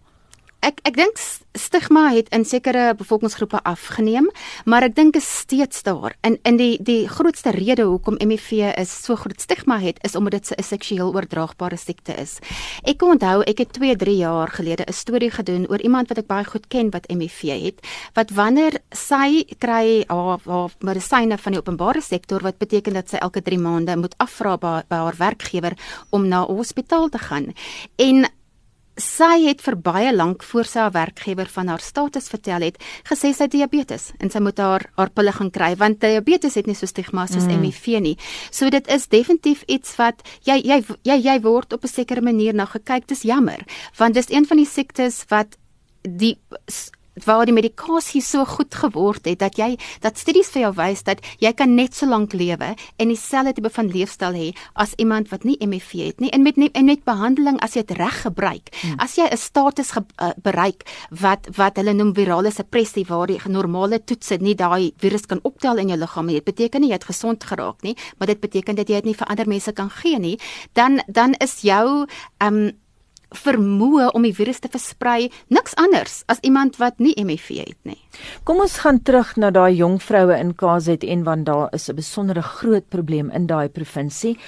Ek 0.61 0.81
ek 0.87 0.97
dink 0.97 1.19
stigma 1.57 2.11
het 2.15 2.29
in 2.35 2.45
sekere 2.45 2.95
bevolkingsgroepe 2.99 3.63
afgeneem, 3.65 4.29
maar 4.65 4.85
ek 4.87 4.95
dink 4.97 5.17
is 5.17 5.27
steeds 5.43 5.83
daar. 5.87 6.15
In 6.27 6.39
in 6.45 6.57
die 6.57 6.77
die 6.83 7.09
grootste 7.09 7.51
rede 7.51 7.87
hoekom 7.89 8.19
HIV 8.21 8.75
is 8.77 8.93
so 8.93 9.17
groot 9.17 9.41
stigma 9.41 9.79
het 9.83 9.99
is 10.05 10.17
omdat 10.17 10.33
dit 10.33 10.59
'n 10.59 10.63
seksueel 10.63 11.15
oordraagbare 11.15 11.77
siekte 11.77 12.15
is. 12.15 12.39
Ek 12.85 13.03
onthou 13.03 13.43
ek 13.43 13.59
het 13.59 13.73
2, 13.73 13.97
3 13.97 14.17
jaar 14.17 14.49
gelede 14.49 14.85
'n 14.87 14.93
storie 14.93 15.31
gedoen 15.31 15.67
oor 15.69 15.81
iemand 15.81 16.09
wat 16.09 16.19
ek 16.19 16.27
baie 16.27 16.45
goed 16.45 16.67
ken 16.69 16.91
wat 16.91 17.07
HIV 17.09 17.43
het, 17.43 17.87
wat 18.15 18.31
wanneer 18.31 18.81
sy 18.91 19.45
kry 19.59 20.05
haar 20.09 20.41
haar 20.45 20.71
medisyne 20.81 21.39
van 21.39 21.53
die 21.53 21.61
openbare 21.61 22.01
sektor 22.01 22.43
wat 22.43 22.59
beteken 22.59 22.93
dat 22.93 23.09
sy 23.09 23.17
elke 23.17 23.43
3 23.43 23.59
maande 23.59 23.97
moet 23.97 24.15
afvra 24.19 24.57
by, 24.57 24.83
by 24.89 24.97
haar 24.97 25.17
werkgewer 25.19 25.77
om 26.11 26.29
na 26.29 26.45
hospitaal 26.47 27.09
te 27.09 27.19
gaan. 27.19 27.53
En 27.97 28.27
sy 28.97 29.45
het 29.45 29.61
vir 29.61 29.77
baie 29.77 30.13
lank 30.15 30.43
voor 30.43 30.69
sy 30.69 30.81
haar 30.81 30.95
werkgewer 30.95 31.49
van 31.53 31.69
haar 31.69 31.85
status 31.85 32.31
vertel 32.33 32.65
het, 32.65 32.79
gesê 33.09 33.33
sy 33.37 33.47
het 33.47 33.53
diabetes 33.53 34.11
en 34.21 34.33
sy 34.33 34.41
moet 34.41 34.59
haar 34.59 34.87
haar 34.97 35.13
pille 35.13 35.33
gaan 35.37 35.51
kry 35.53 35.75
want 35.77 36.01
diabetes 36.01 36.57
het 36.57 36.67
nie 36.67 36.77
so 36.79 36.89
stigma 36.89 37.27
soos 37.29 37.45
mm. 37.45 37.63
HIV 37.67 38.01
nie. 38.01 38.17
So 38.51 38.71
dit 38.73 38.89
is 38.89 39.09
definitief 39.13 39.65
iets 39.69 39.97
wat 40.01 40.25
jy 40.49 40.59
jy 40.65 40.83
jy, 41.05 41.19
jy 41.21 41.39
word 41.45 41.73
op 41.73 41.85
'n 41.85 41.93
sekere 41.93 42.23
manier 42.23 42.55
na 42.55 42.65
gekyk. 42.65 43.07
Dis 43.07 43.23
jammer 43.23 43.61
want 43.99 44.15
dis 44.15 44.31
een 44.31 44.47
van 44.47 44.57
die 44.57 44.67
siektes 44.67 45.25
wat 45.29 45.57
die 46.03 46.39
waar 47.25 47.47
die 47.49 47.55
medikasie 47.57 48.21
so 48.21 48.45
goed 48.45 48.75
geword 48.75 49.25
het 49.25 49.41
dat 49.41 49.57
jy 49.59 49.77
dat 50.05 50.19
studies 50.21 50.51
vir 50.53 50.67
jou 50.67 50.73
wys 50.77 51.03
dat 51.07 51.23
jy 51.41 51.53
kan 51.57 51.75
net 51.77 51.95
so 51.97 52.07
lank 52.07 52.35
lewe 52.37 52.75
en 52.75 53.09
dieselfde 53.13 53.57
tipe 53.57 53.71
van 53.73 53.89
leefstyl 53.93 54.37
hê 54.37 54.51
as 54.75 54.93
iemand 55.01 55.31
wat 55.33 55.45
nie 55.49 55.57
HIV 55.61 55.93
het 56.11 56.21
nie 56.21 56.31
en 56.31 56.43
met 56.43 56.57
en 56.57 56.85
met 56.85 57.05
behandeling 57.05 57.59
as 57.65 57.77
jy 57.77 57.85
dit 57.87 57.97
reg 57.99 58.23
gebruik 58.27 58.73
hmm. 58.83 59.01
as 59.01 59.17
jy 59.17 59.29
'n 59.31 59.37
status 59.37 59.91
ge, 59.93 60.05
uh, 60.21 60.33
bereik 60.43 60.85
wat 61.11 61.49
wat 61.57 61.77
hulle 61.77 61.95
noem 61.95 62.15
virale 62.15 62.51
suppressie 62.51 63.07
waar 63.09 63.27
die 63.27 63.41
normale 63.49 63.99
toetse 64.05 64.39
nie 64.41 64.55
daai 64.55 64.93
virus 64.99 65.27
kan 65.27 65.41
optel 65.43 65.79
in 65.79 65.89
jou 65.89 65.99
liggaam 65.99 66.27
nie 66.27 66.35
dit 66.41 66.45
beteken 66.45 66.81
nie 66.81 66.91
jy 66.91 66.99
het 67.01 67.11
gesond 67.13 67.45
geraak 67.45 67.83
nie 67.83 67.97
maar 68.19 68.27
dit 68.27 68.41
beteken 68.41 68.77
dat 68.77 68.89
jy 68.89 69.01
dit 69.01 69.05
nie 69.05 69.15
vir 69.15 69.29
ander 69.29 69.49
mense 69.49 69.73
kan 69.73 69.91
gee 69.91 70.19
nie 70.19 70.39
dan 70.73 71.01
dan 71.09 71.35
is 71.41 71.61
jou 71.63 72.07
um 72.41 72.73
vermoë 73.37 74.11
om 74.15 74.23
die 74.27 74.35
virus 74.35 74.61
te 74.61 74.71
versprei 74.73 75.31
niks 75.49 75.77
anders 75.81 76.23
as 76.33 76.43
iemand 76.43 76.79
wat 76.83 76.99
nie 76.99 77.15
HIV 77.17 77.49
het 77.61 77.79
nie. 77.89 78.01
Kom 78.45 78.61
ons 78.65 78.79
gaan 78.85 79.03
terug 79.03 79.37
na 79.37 79.51
daai 79.51 79.77
jong 79.77 80.01
vroue 80.03 80.37
in 80.39 80.55
KZN 80.55 81.25
want 81.25 81.47
daar 81.47 81.69
is 81.73 81.89
'n 81.89 81.97
besondere 81.97 82.43
groot 82.43 82.89
probleem 82.89 83.31
in 83.31 83.47
daai 83.47 83.69
provinsie. 83.69 84.39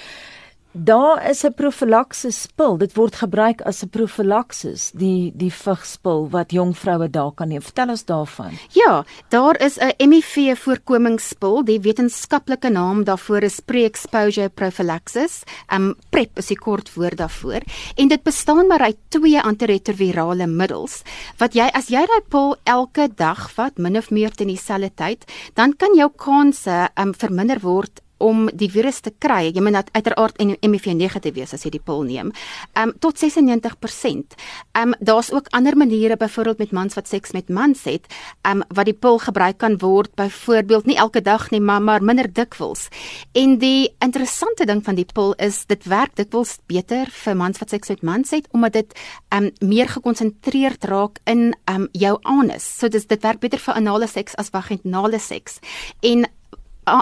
Daar 0.71 1.29
is 1.29 1.43
'n 1.43 1.53
profylaksis 1.53 2.41
spul. 2.41 2.77
Dit 2.77 2.93
word 2.93 3.15
gebruik 3.15 3.61
as 3.61 3.83
'n 3.83 3.89
profylaksis, 3.89 4.91
die 4.91 5.31
die 5.35 5.51
vigspul 5.51 6.29
wat 6.29 6.51
jong 6.51 6.77
vroue 6.77 7.09
daar 7.09 7.31
kan 7.31 7.47
neem. 7.47 7.61
Vertel 7.61 7.89
ons 7.89 8.05
daarvan. 8.05 8.51
Ja, 8.69 9.03
daar 9.29 9.61
is 9.61 9.77
'n 9.79 10.11
HIV 10.11 10.57
voorkomingsspul. 10.59 11.65
Die 11.65 11.79
wetenskaplike 11.79 12.69
naam 12.69 13.03
daarvoor 13.03 13.41
is 13.43 13.59
pre-exposure 13.59 14.49
prophylaxis. 14.49 15.43
Um 15.73 15.95
PrEP 16.09 16.37
is 16.37 16.47
die 16.47 16.57
kort 16.57 16.93
woord 16.93 17.17
daarvoor. 17.17 17.61
En 17.95 18.07
dit 18.07 18.23
bestaan 18.23 18.67
maar 18.67 18.81
uit 18.81 18.97
twee 19.07 19.41
antiretrovirale 19.41 20.47
middels 20.47 21.01
wat 21.37 21.53
jy 21.53 21.69
as 21.73 21.87
jy 21.87 22.05
daai 22.05 22.21
pil 22.29 22.55
elke 22.63 23.09
dag 23.15 23.51
vat, 23.51 23.77
min 23.77 23.97
of 23.97 24.11
meer 24.11 24.31
teen 24.31 24.47
dieselfde 24.47 24.91
tyd, 24.95 25.31
dan 25.53 25.75
kan 25.75 25.95
jou 25.95 26.11
kanse 26.15 26.89
um 26.95 27.13
verminder 27.13 27.59
word 27.59 28.01
om 28.19 28.47
die 28.53 28.69
virus 28.71 28.99
te 29.05 29.11
kry, 29.17 29.49
jy 29.53 29.63
moet 29.63 29.89
uiteraard 29.95 30.39
HIV 30.39 30.91
negatief 30.97 31.35
wees 31.35 31.53
as 31.55 31.65
jy 31.65 31.71
die 31.77 31.83
pil 31.83 32.03
neem. 32.07 32.33
Ehm 32.75 32.89
um, 32.89 32.93
tot 32.99 33.17
96%. 33.19 34.35
Ehm 34.73 34.93
um, 34.93 34.95
daar's 34.99 35.31
ook 35.31 35.47
ander 35.55 35.77
maniere 35.77 36.17
byvoorbeeld 36.17 36.57
met 36.57 36.71
mans 36.71 36.95
wat 36.95 37.07
seks 37.07 37.31
met 37.31 37.49
mans 37.49 37.83
het, 37.83 38.07
ehm 38.41 38.61
um, 38.61 38.63
wat 38.75 38.85
die 38.85 38.93
pil 38.93 39.19
gebruik 39.19 39.57
kan 39.57 39.77
word 39.77 40.15
byvoorbeeld 40.15 40.85
nie 40.85 40.97
elke 40.97 41.21
dag 41.21 41.49
nie, 41.51 41.61
maar 41.61 41.81
maar 41.81 42.03
minder 42.03 42.33
dikwels. 42.33 42.87
En 43.31 43.57
die 43.57 43.89
interessante 43.99 44.65
ding 44.65 44.83
van 44.83 44.95
die 44.95 45.07
pil 45.13 45.33
is 45.37 45.65
dit 45.65 45.83
werk 45.85 46.15
dikwels 46.15 46.57
beter 46.67 47.07
vir 47.09 47.35
mans 47.35 47.59
wat 47.59 47.69
seks 47.69 47.89
met 47.89 48.01
mans 48.01 48.31
het 48.31 48.47
omdat 48.51 48.73
dit 48.73 48.97
ehm 49.29 49.43
um, 49.43 49.69
meer 49.69 49.87
gekonsentreerd 49.87 50.83
raak 50.83 51.19
in 51.23 51.55
ehm 51.65 51.81
um, 51.81 51.87
jou 51.91 52.17
anus. 52.21 52.77
So 52.79 52.87
dis 52.87 53.07
dit 53.07 53.21
werk 53.23 53.39
beter 53.39 53.59
vir 53.59 53.73
anale 53.73 54.07
seks 54.07 54.35
as 54.35 54.49
vaginale 54.49 55.19
seks. 55.19 55.59
En 56.01 56.25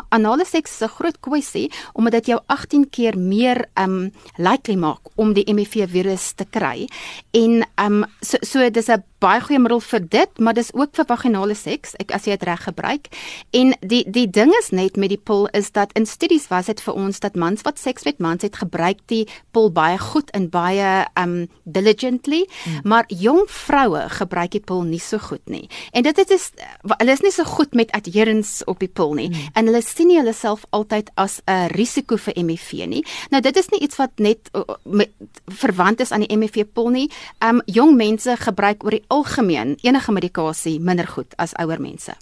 anale 0.10 0.46
seks 0.46 0.76
is 0.76 0.84
'n 0.88 0.96
groot 0.98 1.20
kwessie 1.20 1.72
omdat 1.94 2.12
dit 2.12 2.26
jou 2.26 2.40
18 2.48 2.90
keer 2.90 3.18
meer 3.18 3.66
um 3.76 4.12
likely 4.38 4.76
maak 4.76 5.02
om 5.16 5.34
die 5.34 5.46
HIV 5.46 5.90
virus 5.90 6.34
te 6.34 6.46
kry. 6.46 6.88
En 7.34 7.64
um 7.76 8.06
so 8.22 8.38
so 8.42 8.70
dis 8.70 8.90
'n 8.90 9.04
baie 9.24 9.42
goeie 9.42 9.60
middel 9.60 9.82
vir 9.82 10.04
dit, 10.14 10.40
maar 10.40 10.54
dis 10.54 10.70
ook 10.76 10.94
vir 10.98 11.08
vaginale 11.10 11.56
seks, 11.58 11.96
ek 12.02 12.14
as 12.16 12.28
jy 12.28 12.36
dit 12.38 12.46
reg 12.50 12.64
gebruik. 12.68 13.10
En 13.58 13.74
die 13.82 14.04
die 14.06 14.28
ding 14.30 14.52
is 14.60 14.70
net 14.76 14.98
met 14.98 15.10
die 15.10 15.18
pil 15.18 15.48
is 15.58 15.72
dat 15.74 15.94
in 15.98 16.06
studies 16.06 16.48
was 16.52 16.70
dit 16.70 16.82
vir 16.86 16.98
ons 16.98 17.20
dat 17.24 17.36
mans 17.36 17.66
wat 17.66 17.82
seks 17.82 18.06
met 18.06 18.22
mans 18.22 18.46
het 18.46 18.60
gebruik 18.62 19.02
die 19.10 19.24
pil 19.56 19.72
baie 19.74 19.98
goed 19.98 20.30
en 20.38 20.50
baie 20.54 21.08
um 21.18 21.48
diligently, 21.64 22.46
hmm. 22.64 22.84
maar 22.84 23.10
jong 23.10 23.46
vroue 23.50 24.06
gebruik 24.20 24.54
die 24.54 24.62
pil 24.62 24.84
nie 24.86 25.02
so 25.02 25.18
goed 25.18 25.44
nie. 25.50 25.66
En 25.94 26.06
dit 26.06 26.22
is 26.30 26.52
hulle 26.94 27.12
is 27.18 27.26
nie 27.26 27.34
so 27.34 27.48
goed 27.48 27.74
met 27.74 27.92
adherence 27.98 28.66
op 28.70 28.80
die 28.84 28.92
pil 28.92 29.16
nie. 29.18 29.30
Hmm. 29.32 29.50
En 29.54 29.72
hulle 29.72 29.82
sien 29.82 30.12
nie 30.12 30.20
hulle 30.22 30.36
self 30.38 30.66
altyd 30.70 31.10
as 31.16 31.42
'n 31.48 31.74
risiko 31.74 32.18
vir 32.18 32.34
HIV 32.38 32.86
nie. 32.88 33.04
Nou 33.32 33.42
dit 33.42 33.58
is 33.58 33.70
nie 33.72 33.82
iets 33.82 33.98
wat 33.98 34.12
net 34.20 34.50
uh, 34.54 35.06
verwant 35.48 36.00
is 36.00 36.12
aan 36.12 36.22
die 36.22 36.38
HIV 36.38 36.70
pil 36.74 36.90
nie. 36.90 37.10
Um 37.42 37.62
jong 37.66 37.96
mense 37.98 38.38
gebruik 38.38 38.84
oor 38.84 38.92
die 38.92 39.07
algemeen 39.08 39.76
enige 39.82 40.12
medikasie 40.12 40.80
minder 40.80 41.08
goed 41.08 41.36
as 41.36 41.54
ouer 41.54 41.82
mense. 41.82 42.16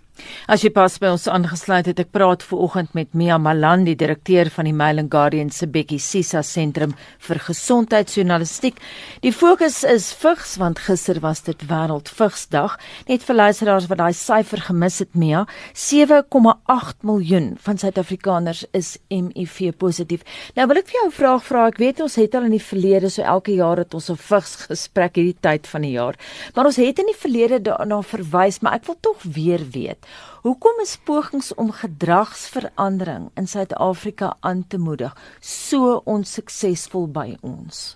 As 0.47 0.63
jy 0.63 0.69
pas 0.71 0.93
by 1.01 1.09
ons 1.09 1.25
aangesluit 1.27 1.87
het, 1.89 1.99
ek 1.99 2.11
praat 2.15 2.43
ver 2.45 2.61
oggend 2.63 2.93
met 2.95 3.15
Mia 3.17 3.35
Malandi, 3.41 3.95
direkteur 3.97 4.49
van 4.53 4.67
die 4.69 4.75
Mail 4.77 5.01
and 5.01 5.11
Guardian 5.11 5.49
se 5.51 5.67
Bekkie 5.67 5.99
Sisa 5.99 6.43
sentrum 6.45 6.93
vir 7.27 7.41
gesondheidsjournalistiek. 7.47 8.77
Die 9.25 9.33
fokus 9.35 9.81
is 9.89 10.11
vigs 10.21 10.55
want 10.61 10.79
gister 10.85 11.19
was 11.23 11.41
dit 11.47 11.65
wêreldvigsdag. 11.67 12.77
Net 13.09 13.25
vir 13.27 13.39
luisteraars 13.41 13.89
wat 13.91 14.01
daai 14.03 14.13
syfer 14.15 14.63
gemis 14.69 15.01
het, 15.03 15.11
Mia, 15.17 15.45
7,8 15.73 17.03
miljoen 17.03 17.51
van 17.65 17.81
Suid-Afrikaners 17.81 18.65
is 18.77 18.95
HIV 19.09 19.73
positief. 19.81 20.23
Nou 20.55 20.69
wil 20.71 20.83
ek 20.83 20.91
vir 20.91 20.99
jou 21.01 21.07
'n 21.07 21.17
vraag 21.19 21.43
vra. 21.43 21.67
Ek 21.67 21.81
weet 21.81 22.01
ons 22.01 22.15
het 22.15 22.35
al 22.35 22.45
in 22.45 22.55
die 22.55 22.69
verlede 22.71 23.09
so 23.09 23.21
elke 23.21 23.51
jaar 23.51 23.77
het 23.77 23.93
ons 23.93 24.09
'n 24.09 24.15
vigs 24.15 24.55
gesprek 24.69 25.15
hierdie 25.15 25.41
tyd 25.41 25.67
van 25.67 25.81
die 25.81 25.97
jaar. 25.97 26.15
Maar 26.55 26.65
ons 26.65 26.77
het 26.77 26.99
in 26.99 27.05
die 27.05 27.17
verlede 27.17 27.59
daarna 27.59 28.01
verwys, 28.01 28.61
maar 28.61 28.73
ek 28.73 28.85
wil 28.85 28.97
tog 29.01 29.17
weer 29.23 29.61
weet 29.71 30.04
Hoekom 30.45 30.81
is 30.83 30.97
pogings 31.05 31.53
om 31.55 31.71
gedragsverandering 31.71 33.29
in 33.35 33.47
Suid-Afrika 33.47 34.35
aan 34.39 34.65
te 34.67 34.77
moedig 34.77 35.15
so 35.39 36.01
onsuksesvol 36.05 37.07
by 37.07 37.37
ons? 37.41 37.95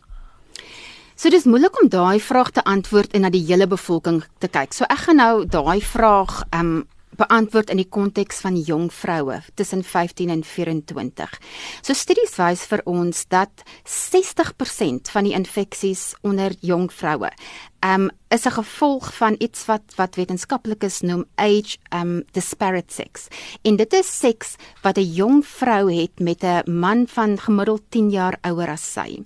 So 1.20 1.30
dis 1.30 1.44
moeilik 1.44 1.76
om 1.82 1.90
daai 1.92 2.20
vraag 2.24 2.54
te 2.56 2.64
antwoord 2.64 3.12
en 3.14 3.28
na 3.28 3.30
die 3.34 3.44
hele 3.44 3.68
bevolking 3.68 4.22
te 4.40 4.48
kyk. 4.48 4.72
So 4.74 4.88
ek 4.88 5.04
gaan 5.08 5.20
nou 5.20 5.34
daai 5.46 5.82
vraag 5.84 6.46
um, 6.56 6.88
beantwoord 7.20 7.74
in 7.74 7.82
die 7.82 7.90
konteks 7.92 8.40
van 8.46 8.56
jong 8.56 8.88
vroue 8.94 9.42
tussen 9.60 9.84
15 9.84 10.32
en 10.32 10.44
24. 10.48 11.34
So 11.82 11.94
studies 11.94 12.38
wys 12.40 12.64
vir 12.72 12.86
ons 12.88 13.26
dat 13.32 13.66
60% 13.84 15.12
van 15.12 15.28
die 15.28 15.36
infeksies 15.36 16.14
onder 16.24 16.56
jong 16.64 16.88
vroue 16.94 17.32
um 17.82 18.10
is 18.30 18.46
'n 18.46 18.52
gevolg 18.52 19.14
van 19.14 19.36
iets 19.38 19.66
wat 19.66 19.82
wat 19.96 20.16
wetenskaplikes 20.16 21.02
noem 21.02 21.26
age 21.36 21.78
um 21.90 22.24
disparate 22.32 22.94
sex. 22.94 23.28
En 23.62 23.76
dit 23.76 23.94
is 23.94 24.20
seks 24.20 24.56
wat 24.82 24.98
'n 24.98 25.14
jong 25.14 25.46
vrou 25.46 25.92
het 25.94 26.20
met 26.20 26.44
'n 26.44 26.80
man 26.80 27.08
van 27.08 27.38
gemiddeld 27.38 27.82
10 27.90 28.10
jaar 28.10 28.38
ouer 28.42 28.70
as 28.70 28.94
sy. 28.94 29.24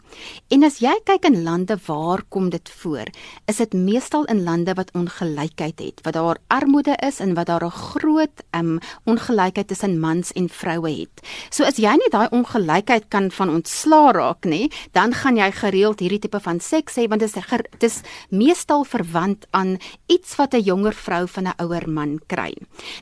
En 0.47 0.63
as 0.63 0.79
jy 0.79 0.99
kyk 1.03 1.25
in 1.25 1.43
lande 1.43 1.77
waar 1.85 2.23
kom 2.29 2.49
dit 2.49 2.69
voor, 2.69 3.07
is 3.45 3.57
dit 3.57 3.73
meestal 3.73 4.23
in 4.25 4.43
lande 4.43 4.73
wat 4.73 4.91
ongelykheid 4.93 5.79
het, 5.79 5.99
wat 6.03 6.13
daar 6.13 6.37
armoede 6.47 6.95
is 7.07 7.19
en 7.19 7.33
wat 7.33 7.47
daar 7.47 7.65
'n 7.65 7.71
groot 7.71 8.43
um 8.51 8.79
ongelykheid 9.03 9.67
tussen 9.67 9.99
mans 9.99 10.31
en 10.31 10.49
vroue 10.49 10.99
het. 10.99 11.27
So 11.49 11.63
as 11.63 11.77
jy 11.77 11.91
nie 11.91 12.09
daai 12.09 12.27
ongelykheid 12.31 13.05
kan 13.09 13.31
van 13.31 13.49
ontsla 13.49 14.11
raak 14.11 14.45
nie, 14.45 14.71
dan 14.91 15.13
gaan 15.13 15.35
jy 15.35 15.51
gereeld 15.51 15.99
hierdie 15.99 16.19
tipe 16.19 16.39
van 16.39 16.59
seks 16.59 16.95
hê 16.95 17.07
want 17.07 17.19
dit 17.19 17.35
is 17.35 17.43
dit 17.79 17.83
is 17.83 18.01
meestal 18.43 18.83
verwant 18.83 19.47
aan 19.51 19.77
iets 20.07 20.35
wat 20.35 20.53
'n 20.53 20.63
jonger 20.63 20.93
vrou 20.93 21.27
van 21.27 21.47
'n 21.47 21.57
ouer 21.63 21.89
man 21.89 22.19
kry. 22.27 22.53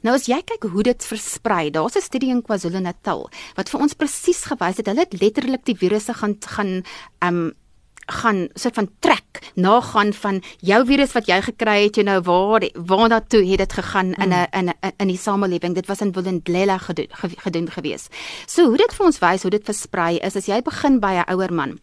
Nou 0.02 0.16
as 0.16 0.26
jy 0.26 0.42
kyk 0.42 0.64
hoe 0.72 0.84
dit 0.84 1.06
versprei, 1.06 1.72
daar's 1.72 1.96
'n 1.96 2.02
studie 2.02 2.30
in 2.30 2.42
KwaZulu-Natal 2.42 3.30
wat 3.56 3.70
vir 3.70 3.82
ons 3.82 3.94
presies 3.94 4.44
gewys 4.44 4.78
het 4.78 4.86
hulle 4.86 5.00
het 5.00 5.22
letterlik 5.22 5.66
die 5.66 5.76
virusse 5.76 6.14
gaan 6.14 6.36
gaan 6.40 6.84
um 7.20 7.54
gaan 8.12 8.48
soort 8.54 8.74
van 8.74 8.90
trek 9.00 9.52
nagaan 9.56 10.14
van 10.14 10.42
jou 10.60 10.86
virus 10.86 11.12
wat 11.12 11.28
jy 11.28 11.42
gekry 11.42 11.84
het 11.84 11.98
jy 11.98 12.04
nou 12.04 12.20
waar 12.22 12.66
waar 12.76 13.10
na 13.10 13.20
toe 13.22 13.44
het 13.46 13.58
dit 13.58 13.74
gegaan 13.74 14.14
in 14.14 14.34
'n 14.34 14.48
in 14.52 14.70
'n 14.70 14.94
in 14.98 15.08
die 15.08 15.18
samelewing 15.18 15.76
dit 15.76 15.88
was 15.88 16.02
in 16.02 16.12
Willendlela 16.12 16.78
gedoen, 16.78 17.08
gedoen 17.46 17.70
gewees. 17.72 18.08
So 18.48 18.66
hoe 18.66 18.78
dit 18.78 18.94
vir 18.94 19.06
ons 19.06 19.20
wys 19.20 19.42
hoe 19.42 19.52
dit 19.52 19.66
versprei 19.66 20.18
is 20.18 20.36
as 20.36 20.46
jy 20.46 20.62
begin 20.62 21.00
by 21.00 21.14
'n 21.14 21.32
ouer 21.32 21.54
man 21.54 21.80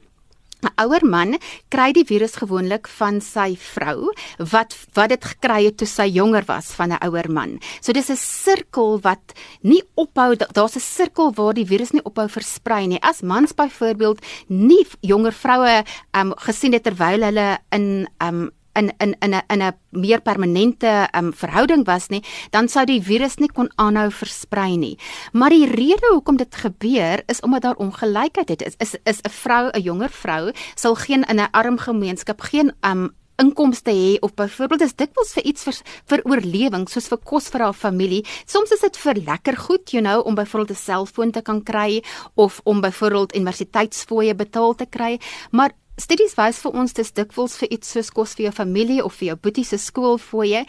'n 0.63 0.73
ouer 0.83 1.05
man 1.07 1.39
kry 1.71 1.93
die 1.93 2.05
virus 2.05 2.35
gewoonlik 2.41 2.89
van 2.99 3.21
sy 3.21 3.55
vrou 3.57 4.11
wat 4.53 4.75
wat 4.95 5.11
dit 5.15 5.25
gekry 5.25 5.65
het 5.69 5.77
toe 5.79 5.87
sy 5.87 6.09
jonger 6.11 6.45
was 6.49 6.73
van 6.75 6.93
'n 6.93 7.03
ouer 7.07 7.31
man. 7.31 7.61
So 7.81 7.93
dis 7.93 8.11
'n 8.11 8.17
sirkel 8.17 9.01
wat 9.01 9.35
nie 9.63 9.83
ophou 9.95 10.35
daar's 10.37 10.77
'n 10.77 10.81
sirkel 10.81 11.33
waar 11.33 11.55
die 11.55 11.67
virus 11.67 11.93
nie 11.93 12.05
ophou 12.05 12.29
versprei 12.29 12.87
nie. 12.87 13.03
As 13.03 13.23
mans 13.23 13.53
byvoorbeeld 13.53 14.19
nie 14.49 14.87
jonger 15.01 15.33
vroue 15.33 15.85
um 16.13 16.35
gesien 16.37 16.73
het 16.73 16.83
terwyl 16.83 17.23
hulle 17.23 17.59
in 17.71 18.09
um 18.19 18.51
in 18.79 18.93
in 18.99 19.15
in 19.21 19.35
'n 19.35 19.43
in 19.49 19.63
'n 19.63 19.77
meer 19.91 20.21
permanente 20.21 21.09
um, 21.13 21.33
verhouding 21.33 21.85
was 21.87 22.09
nie, 22.09 22.23
dan 22.51 22.69
sou 22.69 22.85
die 22.85 23.03
virus 23.03 23.37
nie 23.37 23.53
kon 23.53 23.71
aanhou 23.77 24.11
versprei 24.11 24.77
nie. 24.77 24.99
Maar 25.33 25.51
die 25.51 25.67
rede 25.67 26.09
hoekom 26.13 26.37
dit 26.37 26.55
gebeur 26.55 27.23
is 27.27 27.41
omdat 27.41 27.63
daar 27.63 27.83
ongelykheid 27.83 28.49
het. 28.49 28.63
Is 28.63 28.75
is 28.79 28.97
is 29.05 29.21
'n 29.23 29.31
vrou, 29.31 29.71
'n 29.73 29.83
jonger 29.83 30.11
vrou, 30.11 30.53
sal 30.75 30.95
geen 30.95 31.25
in 31.25 31.41
'n 31.41 31.51
arm 31.51 31.79
gemeenskap 31.79 32.41
geen 32.41 32.73
um 32.83 33.11
inkomste 33.39 33.91
hê 33.91 34.19
of 34.21 34.35
byvoorbeeld 34.35 34.81
is 34.81 34.95
dikwels 34.99 35.33
vir 35.37 35.45
iets 35.47 35.67
vir, 35.67 35.77
vir 36.11 36.23
oorlewing 36.25 36.89
soos 36.91 37.09
vir 37.09 37.21
kos 37.31 37.49
vir 37.53 37.61
haar 37.61 37.77
familie. 37.77 38.25
Soms 38.47 38.73
is 38.75 38.81
dit 38.81 38.97
vir 38.97 39.15
lekker 39.15 39.57
goed, 39.57 39.93
you 39.95 40.03
know, 40.03 40.27
om 40.27 40.35
byvoorbeeld 40.35 40.77
'n 40.77 40.83
selfoon 40.83 41.31
te 41.31 41.43
kan 41.43 41.63
kry 41.63 42.03
of 42.35 42.61
om 42.65 42.81
byvoorbeeld 42.81 43.37
universiteitsfooie 43.37 44.35
betaal 44.35 44.75
te 44.75 44.87
kry, 44.87 45.21
maar 45.51 45.71
Studies 45.99 46.37
wys 46.39 46.61
vir 46.63 46.77
ons 46.79 46.95
dis 46.95 47.11
dikwels 47.11 47.57
vir 47.59 47.73
iets 47.75 47.91
soos 47.91 48.13
kos 48.15 48.37
vir 48.39 48.49
jou 48.49 48.55
familie 48.55 49.03
of 49.05 49.17
vir 49.19 49.33
jou 49.33 49.37
boetie 49.43 49.67
se 49.67 49.79
skoolfooie 49.83 50.63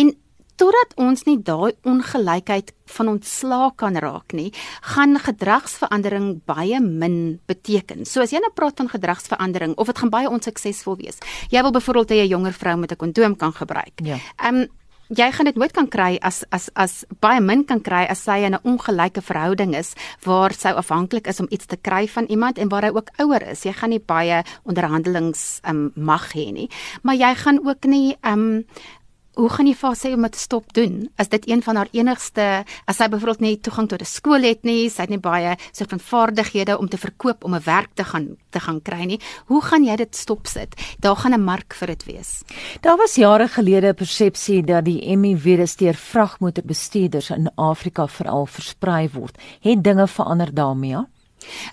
en 0.00 0.12
totdat 0.60 0.92
ons 1.00 1.24
nie 1.26 1.38
daai 1.42 1.72
ongelykheid 1.88 2.70
van 2.94 3.10
ontslaa 3.14 3.72
kan 3.80 3.96
raak 3.98 4.36
nie, 4.36 4.50
gaan 4.94 5.16
gedragsverandering 5.18 6.28
baie 6.46 6.78
min 6.84 7.40
beteken. 7.50 8.04
So 8.06 8.22
as 8.22 8.34
jy 8.34 8.42
nou 8.44 8.52
praat 8.54 8.78
van 8.82 8.92
gedragsverandering 8.92 9.74
of 9.80 9.90
dit 9.90 9.98
gaan 9.98 10.12
baie 10.14 10.30
onsuksesvol 10.30 11.00
wees. 11.00 11.18
Jy 11.50 11.64
wil 11.64 11.74
byvoorbeeld 11.74 12.14
hê 12.14 12.22
'n 12.22 12.32
jonger 12.36 12.52
vrou 12.52 12.76
met 12.76 12.92
'n 12.92 12.96
kondoom 12.96 13.36
kan 13.36 13.52
gebruik. 13.52 13.98
Ja. 14.04 14.18
Ehm 14.38 14.54
um, 14.56 14.68
jy 15.08 15.30
gaan 15.32 15.44
dit 15.44 15.56
nooit 15.56 15.72
kan 15.72 15.88
kry 15.88 16.18
as 16.22 16.44
as 16.50 16.70
as 16.74 17.04
baie 17.20 17.40
min 17.40 17.64
kan 17.64 17.80
kry 17.80 18.04
as 18.08 18.24
sy 18.24 18.38
in 18.44 18.54
'n 18.54 18.64
ongelyke 18.64 19.20
verhouding 19.22 19.74
is 19.74 19.94
waar 20.24 20.52
sy 20.52 20.72
afhanklik 20.72 21.26
is 21.26 21.40
om 21.40 21.46
iets 21.50 21.66
te 21.66 21.76
kry 21.76 22.08
van 22.08 22.24
iemand 22.24 22.58
en 22.58 22.68
waar 22.68 22.82
hy 22.82 22.90
ook 22.90 23.10
ouer 23.18 23.42
is. 23.48 23.64
Jy 23.64 23.72
gaan 23.72 23.90
nie 23.90 24.00
baie 24.00 24.42
onderhandelings 24.64 25.60
um, 25.68 25.92
mag 25.94 26.32
hê 26.32 26.52
nie. 26.52 26.70
Maar 27.02 27.14
jy 27.14 27.34
gaan 27.34 27.66
ook 27.66 27.84
nie 27.84 28.16
um 28.22 28.64
hoe 29.34 29.48
gaan 29.48 29.66
jy 29.66 29.74
vir 29.74 29.88
haar 29.88 29.98
sê 29.98 30.12
om 30.14 30.22
dit 30.22 30.32
te 30.32 30.38
stop 30.38 30.72
doen 30.74 31.08
as 31.16 31.28
dit 31.28 31.48
een 31.48 31.62
van 31.62 31.76
haar 31.76 31.90
enigste 31.92 32.64
as 32.86 32.96
sy 32.96 33.08
byvoorbeeld 33.08 33.40
nie 33.40 33.56
toegang 33.60 33.88
tot 33.88 34.02
'n 34.02 34.04
skool 34.04 34.42
het 34.42 34.64
nie, 34.64 34.90
sy 34.90 35.02
het 35.02 35.10
nie 35.10 35.18
baie 35.18 35.56
soort 35.72 35.90
van 35.90 36.00
vaardighede 36.00 36.78
om 36.78 36.88
te 36.88 36.98
verkoop 36.98 37.44
om 37.44 37.54
'n 37.54 37.64
werk 37.64 37.90
te 37.94 38.04
gaan 38.04 38.36
te 38.50 38.60
gaan 38.60 38.82
kry 38.82 39.04
nie. 39.04 39.20
Hoe 39.46 39.60
gaan 39.62 39.84
jy 39.84 39.96
dit 39.96 40.16
stopsit? 40.16 40.74
Daar 41.00 41.16
gaan 41.16 41.34
'n 41.34 41.44
mark 41.44 41.74
vir 41.74 41.86
dit 41.86 42.04
wees. 42.04 42.42
Daar 42.80 42.96
was 42.96 43.14
jare 43.14 43.48
gelede 43.48 43.88
'n 43.88 43.94
persepsie 43.94 44.62
dat 44.62 44.84
die 44.84 45.16
ME 45.16 45.36
virus 45.36 45.76
deur 45.76 45.94
vragmotorbestuurders 45.94 47.30
in 47.30 47.50
Afrika 47.54 48.06
veral 48.06 48.46
versprei 48.46 49.08
word. 49.12 49.38
Het 49.60 49.84
dinge 49.84 50.06
verander 50.08 50.54
daarmee? 50.54 50.90
Ja? 50.90 51.08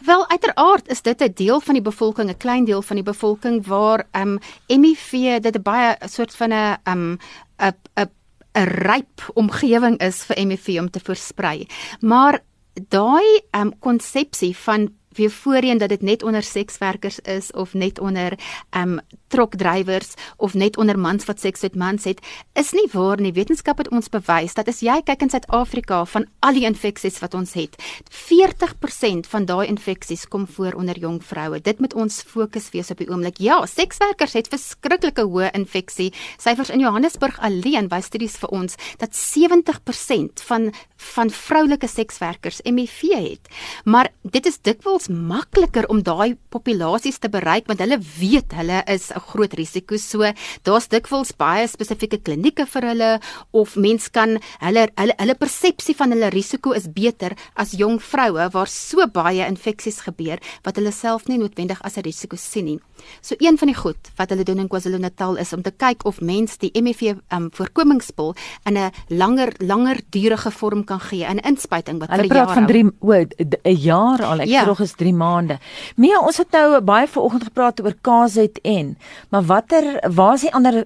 Wel 0.06 0.30
uiteraard 0.30 0.88
is 0.88 1.02
dit 1.02 1.22
'n 1.22 1.32
deel 1.34 1.60
van 1.60 1.74
die 1.74 1.84
bevolking, 1.84 2.30
'n 2.30 2.38
klein 2.38 2.66
deel 2.66 2.82
van 2.82 2.96
die 2.96 3.06
bevolking 3.06 3.66
waar 3.68 4.08
ehm 4.12 4.28
um, 4.28 4.40
HIV 4.68 5.42
dit 5.42 5.56
'n 5.56 5.62
baie 5.62 5.98
soort 6.06 6.36
van 6.36 6.50
'n 6.50 6.78
ehm 6.84 7.18
'n 7.58 7.76
'n 7.96 8.10
'n 8.54 8.68
ryp 8.68 9.32
omgewing 9.34 9.98
is 9.98 10.24
vir 10.24 10.38
HIV 10.38 10.80
om 10.80 10.90
te 10.90 11.00
versprei. 11.00 11.68
Maar 12.00 12.40
daai 12.74 13.42
um, 13.52 13.80
konsepsie 13.80 14.58
van 14.58 14.92
weer 15.16 15.32
voorheen 15.32 15.78
dat 15.78 15.90
dit 15.90 16.02
net 16.02 16.24
onder 16.24 16.44
sekswerkers 16.44 17.20
is 17.20 17.52
of 17.52 17.74
net 17.74 18.00
onder 18.00 18.40
um 18.78 19.00
trokdrywers 19.32 20.14
of 20.38 20.54
net 20.54 20.78
onder 20.78 21.00
mans 21.00 21.26
wat 21.26 21.40
seks 21.40 21.62
met 21.62 21.76
mans 21.76 22.04
het, 22.04 22.20
is 22.54 22.72
nie 22.72 22.88
waar 22.92 23.22
nie. 23.22 23.32
Wetenskap 23.32 23.78
het 23.78 23.90
ons 23.90 24.10
bewys 24.12 24.54
dat 24.58 24.68
as 24.68 24.82
jy 24.84 24.98
kyk 25.08 25.24
in 25.24 25.32
Suid-Afrika 25.32 26.02
van 26.06 26.28
al 26.44 26.58
die 26.58 26.66
infeksies 26.68 27.22
wat 27.24 27.34
ons 27.38 27.54
het, 27.56 27.78
40% 28.12 29.30
van 29.32 29.48
daai 29.48 29.68
infeksies 29.72 30.28
kom 30.28 30.48
voor 30.48 30.76
onder 30.80 31.00
jong 31.00 31.22
vroue. 31.24 31.62
Dit 31.64 31.80
moet 31.80 31.96
ons 31.96 32.22
fokus 32.28 32.70
wees 32.76 32.92
op 32.92 33.00
die 33.00 33.10
oomblik. 33.10 33.40
Ja, 33.40 33.62
sekswerkers 33.66 34.36
het 34.36 34.52
verskriklike 34.52 35.24
hoë 35.24 35.52
infeksie 35.56 36.12
syfers 36.42 36.74
in 36.74 36.84
Johannesburg 36.84 37.40
alleen 37.40 37.88
wys 37.92 38.12
studies 38.12 38.36
vir 38.42 38.52
ons 38.52 38.76
dat 39.00 39.16
70% 39.16 40.44
van 40.48 40.72
van 41.02 41.32
vroulike 41.34 41.88
sekswerkers 41.90 42.60
HIV 42.64 43.02
het. 43.16 43.48
Maar 43.90 44.12
dit 44.22 44.46
is 44.46 44.60
dikwels 44.62 45.01
makliker 45.10 45.88
om 45.90 46.02
daai 46.04 46.36
populasies 46.50 47.20
te 47.20 47.30
bereik 47.30 47.68
want 47.68 47.80
hulle 47.80 47.98
weet 48.20 48.54
hulle 48.54 48.84
is 48.88 49.12
'n 49.12 49.20
groot 49.32 49.54
risiko. 49.54 49.98
So 49.98 50.24
daar's 50.64 50.88
dikwels 50.88 51.32
baie 51.38 51.68
spesifieke 51.68 52.18
klinieke 52.18 52.66
vir 52.66 52.82
hulle 52.82 53.20
of 53.52 53.76
mens 53.76 54.10
kan 54.10 54.40
hulle 54.60 54.88
hulle 54.96 55.14
hulle 55.18 55.36
persepsie 55.36 55.96
van 55.96 56.12
hulle 56.12 56.30
risiko 56.30 56.72
is 56.72 56.88
beter 56.88 57.36
as 57.56 57.72
jong 57.72 58.00
vroue 58.00 58.50
waar 58.54 58.68
so 58.68 59.08
baie 59.08 59.46
infeksies 59.48 60.02
gebeur 60.02 60.40
wat 60.64 60.76
hulle 60.76 60.92
self 60.92 61.28
nie 61.28 61.38
noodwendig 61.38 61.82
as 61.82 61.98
'n 61.98 62.04
risiko 62.04 62.36
sien 62.36 62.66
nie. 62.66 62.80
So 63.22 63.36
een 63.38 63.58
van 63.58 63.68
die 63.68 63.76
goed 63.76 64.12
wat 64.18 64.30
hulle 64.30 64.44
doen 64.44 64.60
in 64.60 64.68
KwaZulu-Natal 64.68 65.38
is 65.38 65.54
om 65.54 65.62
te 65.62 65.72
kyk 65.72 66.06
of 66.06 66.22
mens 66.22 66.58
die 66.58 66.72
HIV 66.74 67.18
um, 67.34 67.50
voorkomingspil 67.52 68.36
in 68.66 68.78
'n 68.78 68.92
langer 69.08 69.54
langer 69.58 70.00
durende 70.10 70.52
vorm 70.52 70.84
kan 70.84 71.00
gee, 71.00 71.26
'n 71.26 71.40
inspuiting 71.40 72.00
wat 72.00 72.10
vir 72.10 72.18
jare. 72.18 72.28
Hulle 72.28 72.44
praat 72.44 72.54
van 72.54 72.68
3 72.68 72.92
o 73.00 73.12
'n 73.14 73.76
jaar 73.76 74.24
al, 74.24 74.40
ek 74.40 74.48
ja. 74.48 74.64
vroeg 74.64 74.80
is 74.92 74.98
3 75.00 75.14
maande. 75.16 75.60
Mia, 75.96 76.20
ons 76.20 76.40
het 76.42 76.52
nou 76.56 76.82
baie 76.86 77.08
vanoggend 77.08 77.50
gepraat 77.50 77.84
oor 77.84 77.96
KZN, 78.04 78.96
maar 79.32 79.48
watter 79.48 79.94
waar 80.12 80.36
is 80.36 80.50
die 80.50 80.56
ander 80.58 80.84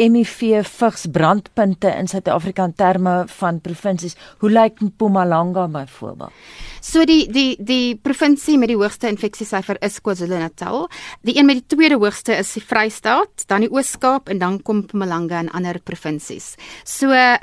HIV 0.00 0.64
vigs 0.64 1.02
brandpunte 1.12 1.90
in 1.92 2.08
Suid-Afrika 2.08 2.64
in 2.64 2.72
terme 2.72 3.24
van 3.28 3.60
provinsies? 3.60 4.16
Hoe 4.40 4.50
lyk 4.50 4.80
Mpumalanga 4.80 5.66
byvoorbeeld? 5.68 6.32
So 6.80 7.04
die 7.04 7.26
die 7.28 7.58
die 7.60 7.98
provinsie 8.00 8.56
met 8.58 8.72
die 8.72 8.78
hoogste 8.80 9.10
infeksiesyfer 9.12 9.76
is 9.84 10.00
KwaZulu-Natal. 10.00 10.88
Die 11.20 11.36
een 11.36 11.46
met 11.46 11.60
die 11.60 11.76
tweede 11.76 12.00
hoogste 12.00 12.38
is 12.40 12.54
die 12.56 12.64
Vrystaat, 12.64 13.44
dan 13.52 13.66
die 13.66 13.70
Oos-Kaap 13.70 14.32
en 14.32 14.40
dan 14.40 14.62
kom 14.62 14.86
Mpumalanga 14.86 15.44
en 15.44 15.52
ander 15.52 15.80
provinsies. 15.84 16.54
So 16.84 17.12
uh, 17.12 17.36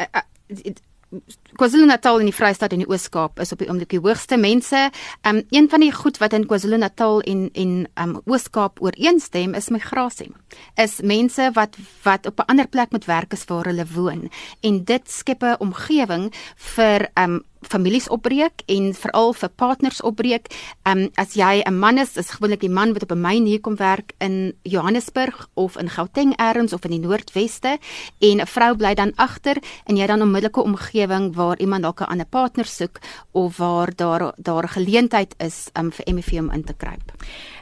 KwaZulu-Natal 1.58 2.20
en 2.22 2.30
die 2.30 2.36
Vrystaat 2.36 2.74
en 2.76 2.84
die 2.84 2.90
Oos-Kaap 2.90 3.40
is 3.42 3.52
op 3.52 3.62
die 3.64 3.68
oomblik 3.70 3.90
die 3.96 4.02
hoogste 4.02 4.38
mense. 4.38 4.88
Um 5.28 5.42
een 5.50 5.70
van 5.70 5.82
die 5.82 5.92
goed 5.92 6.20
wat 6.22 6.36
in 6.38 6.46
KwaZulu-Natal 6.46 7.22
en 7.32 7.50
en 7.54 7.74
um 8.04 8.16
Oos-Kaap 8.26 8.82
ooreenstem 8.82 9.58
is 9.58 9.72
migrasie. 9.74 10.30
Is 10.78 11.00
mense 11.02 11.50
wat 11.58 11.78
wat 12.06 12.30
op 12.30 12.40
'n 12.40 12.50
ander 12.54 12.68
plek 12.68 12.92
moet 12.92 13.06
werk 13.06 13.34
as 13.34 13.46
waar 13.50 13.66
hulle 13.66 13.86
woon 13.96 14.30
en 14.62 14.84
dit 14.84 15.12
skep 15.12 15.44
'n 15.44 15.58
omgewing 15.60 16.34
vir 16.56 17.10
um 17.16 17.44
families 17.62 18.08
opbreek 18.10 18.62
en 18.66 18.92
veral 18.94 19.34
vir 19.34 19.50
partners 19.50 20.02
opbreek. 20.02 20.52
Ehm 20.84 21.08
um, 21.08 21.10
as 21.16 21.34
jy 21.34 21.64
'n 21.66 21.80
man 21.80 21.98
is, 21.98 22.18
is 22.18 22.30
gewoonlik 22.30 22.60
die 22.60 22.70
man 22.70 22.94
wat 22.94 23.04
op 23.04 23.12
'n 23.12 23.22
myn 23.22 23.46
hier 23.46 23.62
kom 23.62 23.76
werk 23.76 24.14
in 24.20 24.54
Johannesburg 24.64 25.50
of 25.54 25.78
in 25.78 25.90
Gauteng 25.90 26.36
elders 26.36 26.74
of 26.74 26.84
in 26.86 26.92
die 26.92 27.08
Noordweste 27.08 27.78
en 28.20 28.42
'n 28.42 28.46
vrou 28.46 28.76
bly 28.76 28.94
dan 28.94 29.14
agter 29.16 29.58
en 29.86 29.98
jy 29.98 30.08
dan 30.08 30.22
onmiddellike 30.22 30.62
omgewing 30.62 31.36
waar 31.36 31.47
iemand 31.56 31.84
dalk 31.84 32.02
'n 32.02 32.12
ander 32.12 32.26
partner 32.26 32.66
soek 32.66 33.00
of 33.32 33.58
waar 33.58 33.96
daar 33.96 34.34
daar 34.36 34.64
'n 34.64 34.76
geleentheid 34.76 35.36
is 35.38 35.70
um, 35.74 35.92
vir 35.92 36.14
MEV 36.14 36.40
om 36.40 36.52
in 36.52 36.64
te 36.64 36.74
kruip. 36.74 37.12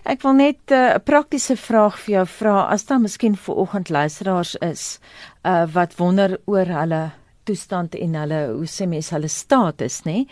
Ek 0.03 0.21
wil 0.21 0.33
net 0.33 0.71
eh, 0.71 0.77
'n 0.77 0.95
uh, 0.95 1.03
praktiese 1.03 1.57
vraag 1.57 1.99
vir 1.99 2.13
jou 2.13 2.25
vra 2.25 2.67
as 2.69 2.85
daar 2.85 2.99
miskien 2.99 3.35
vir 3.35 3.55
oggend 3.55 3.89
luisteraars 3.89 4.55
is 4.55 4.99
uh, 5.43 5.65
wat 5.73 5.95
wonder 5.97 6.39
oor 6.45 6.65
hulle 6.65 7.11
toestand 7.43 7.95
en 7.95 8.15
hulle 8.15 8.47
hoe 8.57 8.67
sê 8.67 8.87
mens 8.87 9.09
hulle 9.09 9.27
status 9.27 10.01
nê 10.05 10.25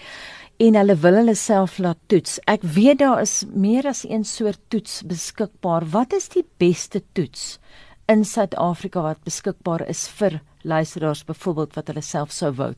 en 0.57 0.75
hulle 0.75 0.95
wil 0.95 1.17
hulle 1.19 1.35
self 1.35 1.77
laat 1.77 1.99
toets. 2.07 2.39
Ek 2.47 2.61
weet 2.61 3.01
daar 3.01 3.21
is 3.21 3.43
meer 3.53 3.87
as 3.89 4.03
een 4.05 4.23
soort 4.23 4.59
toets 4.67 5.01
beskikbaar. 5.09 5.85
Wat 5.91 6.13
is 6.13 6.29
die 6.29 6.45
beste 6.57 7.01
toets 7.13 7.57
in 8.11 8.23
Suid-Afrika 8.27 9.01
wat 9.01 9.23
beskikbaar 9.25 9.85
is 9.89 10.07
vir 10.19 10.41
luisteraars 10.63 11.23
byvoorbeeld 11.23 11.73
wat 11.73 11.87
hulle 11.87 12.01
self 12.01 12.31
sou 12.31 12.51
wou. 12.55 12.73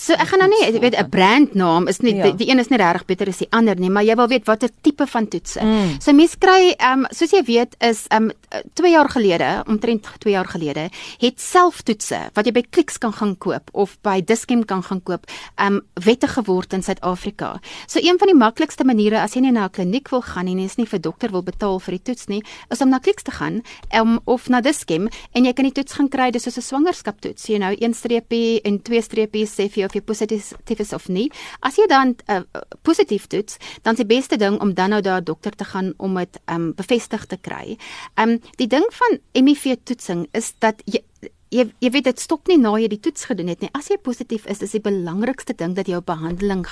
So 0.00 0.16
ek 0.16 0.30
gaan 0.30 0.40
nou 0.40 0.48
nie 0.48 0.80
weet 0.80 0.96
'n 0.96 1.08
brandnaam 1.08 1.88
is 1.88 2.00
nie 2.00 2.14
ja. 2.14 2.22
die, 2.22 2.34
die 2.34 2.48
een 2.50 2.58
is 2.58 2.68
nie 2.68 2.78
regtig 2.78 3.04
beter 3.04 3.28
as 3.28 3.38
die 3.38 3.48
ander 3.50 3.76
nie, 3.76 3.90
maar 3.90 4.04
jy 4.04 4.14
wil 4.16 4.28
weet 4.28 4.46
watter 4.46 4.70
tipe 4.80 5.06
van 5.06 5.28
toetse. 5.28 5.60
Mm. 5.60 6.00
So 6.00 6.12
mense 6.12 6.38
kry 6.38 6.74
ehm 6.78 7.04
um, 7.04 7.06
soos 7.10 7.30
jy 7.30 7.42
weet 7.44 7.76
is 7.78 8.06
ehm 8.08 8.30
um, 8.30 8.32
2 8.74 8.90
jaar 8.90 9.08
gelede, 9.08 9.62
omtrent 9.66 10.08
2 10.18 10.32
jaar 10.32 10.46
gelede, 10.46 10.90
het 11.20 11.40
selftoetse 11.40 12.30
wat 12.34 12.46
jy 12.46 12.52
by 12.52 12.64
Clicks 12.70 12.98
kan 12.98 13.12
gaan 13.12 13.36
koop 13.38 13.70
of 13.72 13.98
by 14.02 14.20
Dischem 14.24 14.64
kan 14.64 14.82
gaan 14.82 15.02
koop, 15.02 15.26
ehm 15.56 15.74
um, 15.74 15.80
wettig 15.94 16.32
geword 16.32 16.72
in 16.72 16.82
Suid-Afrika. 16.82 17.60
So 17.86 18.00
een 18.02 18.18
van 18.18 18.28
die 18.28 18.36
maklikste 18.36 18.84
maniere 18.84 19.20
as 19.20 19.34
jy 19.34 19.40
nie 19.40 19.52
na 19.52 19.64
'n 19.64 19.70
kliniek 19.70 20.08
wil 20.10 20.22
gaan 20.22 20.44
nie, 20.44 20.64
is 20.64 20.76
nie 20.76 20.86
vir 20.86 21.00
dokter 21.00 21.30
wil 21.30 21.42
betaal 21.42 21.80
vir 21.80 21.92
die 21.92 22.02
toets 22.02 22.26
nie, 22.26 22.42
is 22.70 22.80
om 22.80 22.88
na 22.88 22.98
Clicks 22.98 23.22
te 23.22 23.30
gaan 23.30 23.62
um, 23.94 24.20
of 24.24 24.48
na 24.48 24.60
Dischem 24.60 25.08
en 25.32 25.44
jy 25.44 25.52
kan 25.52 25.64
die 25.64 25.72
toets 25.72 25.92
gaan 25.92 26.08
kry 26.08 26.30
dis 26.30 26.42
soos 26.42 26.56
'n 26.56 26.62
swanger 26.62 26.94
swangerskap 27.00 27.20
toets. 27.20 27.48
Jy 27.48 27.58
nou 27.60 27.74
een 27.78 27.94
streepie 27.94 28.60
en 28.64 28.80
twee 28.82 29.00
streepies 29.02 29.52
sê 29.54 29.68
vir 29.68 29.82
jou 29.82 29.88
of 29.88 29.94
jy 29.94 30.02
positief 30.04 30.80
is 30.80 30.92
of 30.92 31.08
nie. 31.08 31.30
As 31.62 31.76
jy 31.76 31.86
dan 31.88 32.16
uh, 32.28 32.42
positief 32.82 33.26
toets, 33.28 33.58
dan 33.82 33.94
is 33.94 34.02
die 34.02 34.08
beste 34.08 34.36
ding 34.36 34.60
om 34.60 34.74
dan 34.74 34.90
nou 34.90 35.00
daar 35.00 35.24
dokter 35.24 35.52
te 35.52 35.64
gaan 35.64 35.94
om 35.98 36.16
dit 36.16 36.40
um 36.50 36.72
bevestig 36.74 37.26
te 37.26 37.36
kry. 37.36 37.78
Um 38.16 38.40
die 38.58 38.68
ding 38.68 38.86
van 38.92 39.18
HIV 39.34 39.80
toetsing 39.84 40.28
is 40.32 40.54
dat 40.58 40.82
jy 40.86 41.04
Jy 41.50 41.64
jy 41.82 41.90
weet 41.90 42.04
dit 42.06 42.20
stop 42.22 42.46
nie 42.46 42.60
na 42.62 42.76
jy 42.78 42.86
die 42.92 43.00
toets 43.02 43.24
gedoen 43.26 43.48
het 43.50 43.58
nie. 43.58 43.72
As 43.74 43.88
jy 43.90 43.96
positief 43.98 44.44
is, 44.46 44.60
is 44.62 44.70
die 44.70 44.80
belangrikste 44.84 45.50
ding 45.58 45.74
dat 45.74 45.88
jou 45.90 45.98
behandeling 45.98 46.62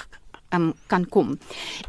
um, 0.54 0.72
kan 0.86 1.08
kom. 1.08 1.38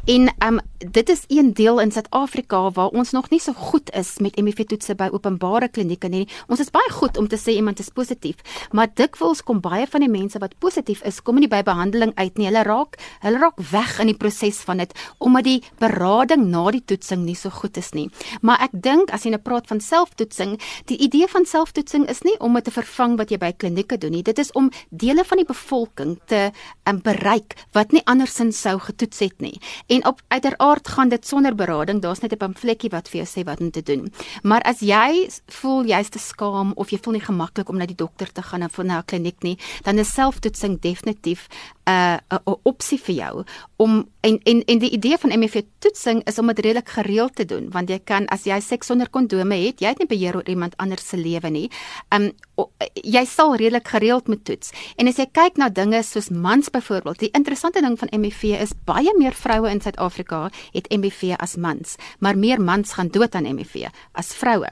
En 0.06 0.30
um 0.46 0.60
dit 0.80 1.08
is 1.08 1.24
een 1.28 1.52
deel 1.52 1.80
in 1.80 1.92
Suid-Afrika 1.92 2.70
waar 2.70 2.88
ons 2.96 3.10
nog 3.10 3.30
nie 3.30 3.40
so 3.40 3.52
goed 3.52 3.90
is 3.92 4.18
met 4.18 4.34
HIV 4.34 4.64
toetse 4.64 4.94
by 4.96 5.10
openbare 5.12 5.68
klinieke 5.68 6.08
nie. 6.08 6.24
Ons 6.48 6.62
is 6.64 6.70
baie 6.72 6.90
goed 6.90 7.18
om 7.20 7.28
te 7.28 7.36
sê 7.36 7.52
iemand 7.52 7.80
is 7.80 7.92
positief, 7.92 8.40
maar 8.72 8.88
dikwels 8.94 9.42
kom 9.44 9.60
baie 9.60 9.86
van 9.86 10.00
die 10.00 10.08
mense 10.08 10.40
wat 10.40 10.56
positief 10.58 11.02
is, 11.04 11.20
kom 11.20 11.36
nie 11.40 11.50
by 11.52 11.60
behandeling 11.66 12.14
uit 12.16 12.38
nie. 12.38 12.48
Hulle 12.48 12.64
raak 12.64 12.96
hulle 13.20 13.42
raak 13.42 13.60
weg 13.70 13.98
in 14.00 14.08
die 14.12 14.16
proses 14.16 14.62
van 14.64 14.80
dit 14.80 14.94
omdat 15.18 15.44
die 15.44 15.58
berading 15.82 16.46
na 16.48 16.64
die 16.72 16.82
toetsing 16.84 17.26
nie 17.26 17.36
so 17.36 17.52
goed 17.52 17.76
is 17.76 17.92
nie. 17.92 18.08
Maar 18.40 18.64
ek 18.68 18.72
dink 18.72 19.12
as 19.12 19.26
jy 19.26 19.34
nou 19.34 19.42
praat 19.44 19.68
van 19.68 19.82
selftoetsing, 19.84 20.56
die 20.88 20.98
idee 21.04 21.28
van 21.28 21.44
selftoetsing 21.44 22.06
is 22.08 22.24
nie 22.24 22.36
om 22.40 22.56
dit 22.56 22.64
te 22.64 22.74
vervang 22.74 23.18
wat 23.20 23.32
jy 23.32 23.40
by 23.42 23.52
klinieke 23.52 23.98
doen 24.00 24.14
nie. 24.16 24.24
Dit 24.24 24.40
is 24.40 24.52
om 24.56 24.70
dele 24.88 25.24
van 25.28 25.42
die 25.42 25.48
bevolking 25.48 26.16
te 26.30 26.48
um, 26.88 27.00
bereik 27.04 27.56
wat 27.76 27.92
nie 27.92 28.02
andersins 28.50 28.60
sou 28.60 28.78
getoets 28.78 29.18
het 29.18 29.40
nie. 29.40 29.60
En 29.88 30.06
op 30.06 30.20
uiteraard 30.28 30.88
gaan 30.88 31.08
dit 31.08 31.26
sonder 31.26 31.54
berading. 31.54 32.00
Daar's 32.00 32.20
net 32.20 32.32
'n 32.32 32.36
pamfletjie 32.36 32.90
wat 32.90 33.08
vir 33.08 33.22
jou 33.22 33.26
sê 33.26 33.44
wat 33.44 33.60
om 33.60 33.70
te 33.70 33.82
doen. 33.82 34.12
Maar 34.42 34.62
as 34.62 34.80
jy 34.80 35.28
voel 35.46 35.84
jy's 35.84 36.08
te 36.08 36.18
skaam 36.18 36.72
of 36.76 36.90
jy 36.90 36.98
voel 37.02 37.14
nie 37.14 37.24
gemaklik 37.24 37.68
om 37.68 37.76
na 37.76 37.86
die 37.86 37.96
dokter 37.96 38.32
te 38.32 38.42
gaan 38.42 38.62
of 38.62 38.76
na 38.76 38.98
'n 38.98 39.04
kliniek 39.04 39.42
nie, 39.42 39.58
dan 39.82 39.98
is 39.98 40.12
selftoetsing 40.12 40.80
definitief 40.80 41.48
'n 41.86 42.20
uh, 42.32 42.38
'n 42.46 42.56
opsie 42.62 42.98
vir 42.98 43.14
jou 43.14 43.44
om 43.76 44.08
en 44.20 44.38
en 44.44 44.64
en 44.64 44.78
die 44.78 44.90
idee 44.90 45.18
van 45.18 45.38
MFV 45.38 45.62
toetsing 45.78 46.22
is 46.24 46.38
om 46.38 46.46
dit 46.46 46.58
redelik 46.58 46.88
gereeld 46.88 47.34
te 47.34 47.44
doen 47.44 47.70
want 47.70 47.88
jy 47.88 47.98
kan 48.04 48.26
as 48.26 48.44
jy 48.44 48.60
seks 48.60 48.86
sonder 48.86 49.10
kondome 49.10 49.54
het, 49.54 49.80
jy 49.80 49.88
het 49.88 49.98
nie 49.98 50.06
beheer 50.06 50.36
oor 50.36 50.48
iemand 50.48 50.76
anders 50.76 51.08
se 51.08 51.16
lewe 51.16 51.50
nie. 51.50 51.70
Um 52.14 52.30
jy 52.94 53.24
sal 53.28 53.54
redelik 53.56 53.88
gereeld 53.88 54.28
moet 54.28 54.44
toets. 54.44 54.74
En 54.96 55.08
as 55.10 55.20
jy 55.20 55.28
kyk 55.32 55.60
na 55.60 55.70
dinge 55.72 56.02
soos 56.06 56.30
mans 56.30 56.70
byvoorbeeld, 56.72 57.22
die 57.24 57.32
interessante 57.36 57.82
ding 57.84 57.98
van 58.00 58.12
MFV 58.16 58.60
is 58.60 58.76
baie 58.88 59.14
meer 59.18 59.36
vroue 59.36 59.70
in 59.70 59.80
Suid-Afrika 59.80 60.48
het 60.74 60.90
MFV 60.90 61.34
as 61.38 61.56
mans, 61.56 61.96
maar 62.18 62.38
meer 62.38 62.60
mans 62.60 62.96
gaan 62.98 63.12
dood 63.12 63.34
aan 63.34 63.48
MFV 63.54 63.88
as 64.12 64.34
vroue. 64.36 64.70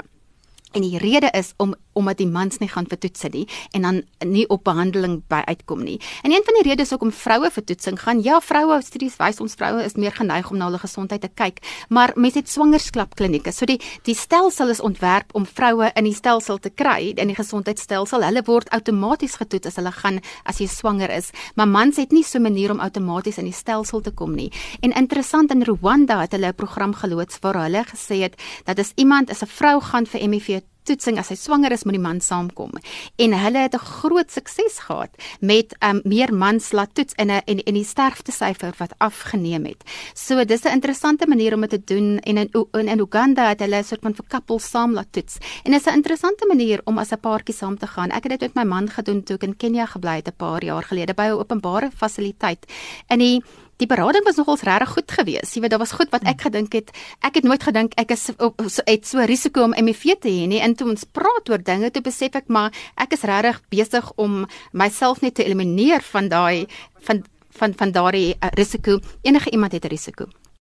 En 0.72 0.84
die 0.84 0.98
rede 0.98 1.30
is 1.32 1.54
om 1.56 1.74
omdat 1.98 2.20
die 2.20 2.28
mans 2.30 2.60
nie 2.62 2.68
gaan 2.70 2.86
vir 2.86 2.98
toetse 3.02 3.28
nie 3.34 3.44
en 3.74 3.82
dan 3.82 3.96
nie 4.22 4.44
op 4.52 4.62
behandeling 4.68 5.18
by 5.32 5.40
uitkom 5.48 5.80
nie. 5.82 5.96
En 6.22 6.30
een 6.30 6.44
van 6.46 6.58
die 6.60 6.64
redes 6.68 6.92
hoekom 6.94 7.10
vroue 7.12 7.50
vir 7.50 7.64
toetsing 7.64 7.96
gaan, 7.98 8.20
ja, 8.22 8.38
vroue 8.44 8.76
studies 8.84 9.16
wys 9.18 9.40
ons 9.42 9.56
vroue 9.58 9.82
is 9.82 9.96
meer 9.98 10.14
geneig 10.14 10.50
om 10.52 10.60
na 10.60 10.68
hulle 10.68 10.78
gesondheid 10.78 11.24
te 11.24 11.30
kyk, 11.34 11.58
maar 11.88 12.12
mense 12.14 12.38
het 12.38 12.52
swangerskapklinieke. 12.52 13.52
So 13.52 13.66
die 13.66 13.80
die 14.06 14.14
stelsel 14.14 14.70
is 14.70 14.82
ontwerp 14.84 15.34
om 15.34 15.46
vroue 15.46 15.90
in 15.98 16.06
die 16.06 16.14
stelsel 16.14 16.60
te 16.62 16.70
kry 16.70 17.14
in 17.16 17.32
die 17.32 17.38
gesondheidstelsel. 17.38 18.22
Hulle 18.28 18.44
word 18.46 18.70
outomaties 18.76 19.38
getoets 19.40 19.72
as 19.72 19.80
hulle 19.80 19.92
gaan 19.92 20.20
as 20.44 20.60
jy 20.62 20.68
swanger 20.70 21.10
is, 21.10 21.32
maar 21.56 21.68
mans 21.68 21.98
het 21.98 22.12
nie 22.12 22.22
so 22.22 22.38
'n 22.38 22.42
manier 22.42 22.70
om 22.70 22.80
outomaties 22.80 23.38
in 23.38 23.50
die 23.50 23.56
stelsel 23.56 24.00
te 24.00 24.10
kom 24.10 24.34
nie. 24.34 24.52
En 24.82 24.92
interessant 24.92 25.50
in 25.50 25.64
Rwanda 25.64 26.20
het 26.20 26.32
hulle 26.32 26.52
'n 26.52 26.54
program 26.54 26.94
geloods 26.94 27.38
waar 27.40 27.62
hulle 27.62 27.84
gesê 27.84 28.22
het 28.22 28.36
dat 28.64 28.78
as 28.78 28.92
iemand 28.94 29.30
as 29.30 29.42
'n 29.42 29.46
vrou 29.46 29.80
gaan 29.80 30.06
vir 30.06 30.20
HIV 30.20 30.57
toetsing 30.88 31.18
as 31.20 31.30
sy 31.32 31.36
swanger 31.38 31.74
is 31.76 31.84
met 31.84 31.96
die 31.98 32.02
man 32.02 32.20
saamkom. 32.24 32.72
En 33.16 33.36
hulle 33.44 33.64
het 33.66 33.74
'n 33.74 33.88
groot 34.00 34.30
sukses 34.30 34.78
gehad 34.88 35.12
met 35.40 35.76
um, 35.84 36.00
meer 36.04 36.32
mans 36.34 36.72
laat 36.72 36.94
toets 36.94 37.14
in 37.16 37.30
'n 37.30 37.42
en 37.46 37.58
en 37.68 37.74
die 37.74 37.84
sterftesyfer 37.84 38.74
wat 38.78 38.94
afgeneem 38.98 39.64
het. 39.64 39.84
So 40.14 40.44
dis 40.44 40.64
'n 40.64 40.72
interessante 40.72 41.26
manier 41.26 41.54
om 41.54 41.60
dit 41.60 41.70
te 41.70 41.94
doen 41.94 42.18
en 42.18 42.36
in 42.36 42.48
in, 42.72 42.88
in 42.88 42.98
Uganda 42.98 43.48
het 43.48 43.60
hulle 43.60 43.78
'n 43.78 43.84
soort 43.84 44.02
van 44.02 44.14
vir 44.14 44.24
koppels 44.28 44.70
saam 44.70 44.92
laat 44.92 45.12
toets. 45.12 45.38
En 45.64 45.74
is 45.74 45.86
'n 45.86 45.94
interessante 45.94 46.46
manier 46.46 46.80
om 46.84 46.98
as 46.98 47.12
'n 47.12 47.20
paartjie 47.20 47.54
saam 47.54 47.78
te 47.78 47.86
gaan. 47.86 48.10
Ek 48.10 48.22
het 48.22 48.40
dit 48.40 48.54
met 48.54 48.54
my 48.54 48.64
man 48.64 48.88
gedoen 48.88 49.22
toe 49.22 49.36
ek 49.36 49.42
in 49.42 49.56
Kenja 49.56 49.86
gebly 49.86 50.16
het 50.16 50.28
'n 50.28 50.36
paar 50.36 50.64
jaar 50.64 50.82
gelede 50.82 51.14
by 51.14 51.28
'n 51.28 51.38
openbare 51.38 51.90
fasiliteit. 51.90 52.66
In 53.08 53.18
die 53.18 53.42
die 53.78 53.86
berading 53.86 54.24
was 54.26 54.38
nogals 54.40 54.64
regtig 54.66 54.92
goed 54.96 55.12
geweest. 55.14 55.54
Jy 55.54 55.62
weet 55.62 55.74
daar 55.74 55.82
was 55.82 55.94
goed 55.94 56.10
wat 56.14 56.26
ek 56.28 56.42
gedink 56.48 56.74
het. 56.74 56.90
Ek 57.22 57.38
het 57.38 57.46
nooit 57.46 57.62
gedink 57.62 57.94
ek 58.00 58.10
is 58.16 58.28
op 58.36 58.60
so 58.66 58.82
het 58.86 59.06
so 59.06 59.22
risiko 59.22 59.62
om 59.68 59.76
HIV 59.76 60.18
te 60.22 60.32
hê 60.32 60.46
nie. 60.50 60.60
En 60.60 60.74
toe 60.74 60.90
ons 60.90 61.04
praat 61.04 61.50
oor 61.50 61.62
dinge, 61.62 61.90
toe 61.94 62.02
besef 62.02 62.34
ek 62.38 62.50
maar 62.50 62.74
ek 62.98 63.14
is 63.14 63.26
regtig 63.28 63.62
besig 63.70 64.12
om 64.16 64.44
myself 64.72 65.22
net 65.22 65.38
te 65.38 65.46
elimineer 65.46 66.02
van 66.12 66.28
daai 66.28 66.66
van 67.06 67.24
van 67.58 67.74
van 67.74 67.90
daardie 67.94 68.34
uh, 68.34 68.50
risiko. 68.54 69.00
Enige 69.22 69.50
iemand 69.50 69.72
het 69.72 69.84
'n 69.84 69.88
risiko. 69.88 70.26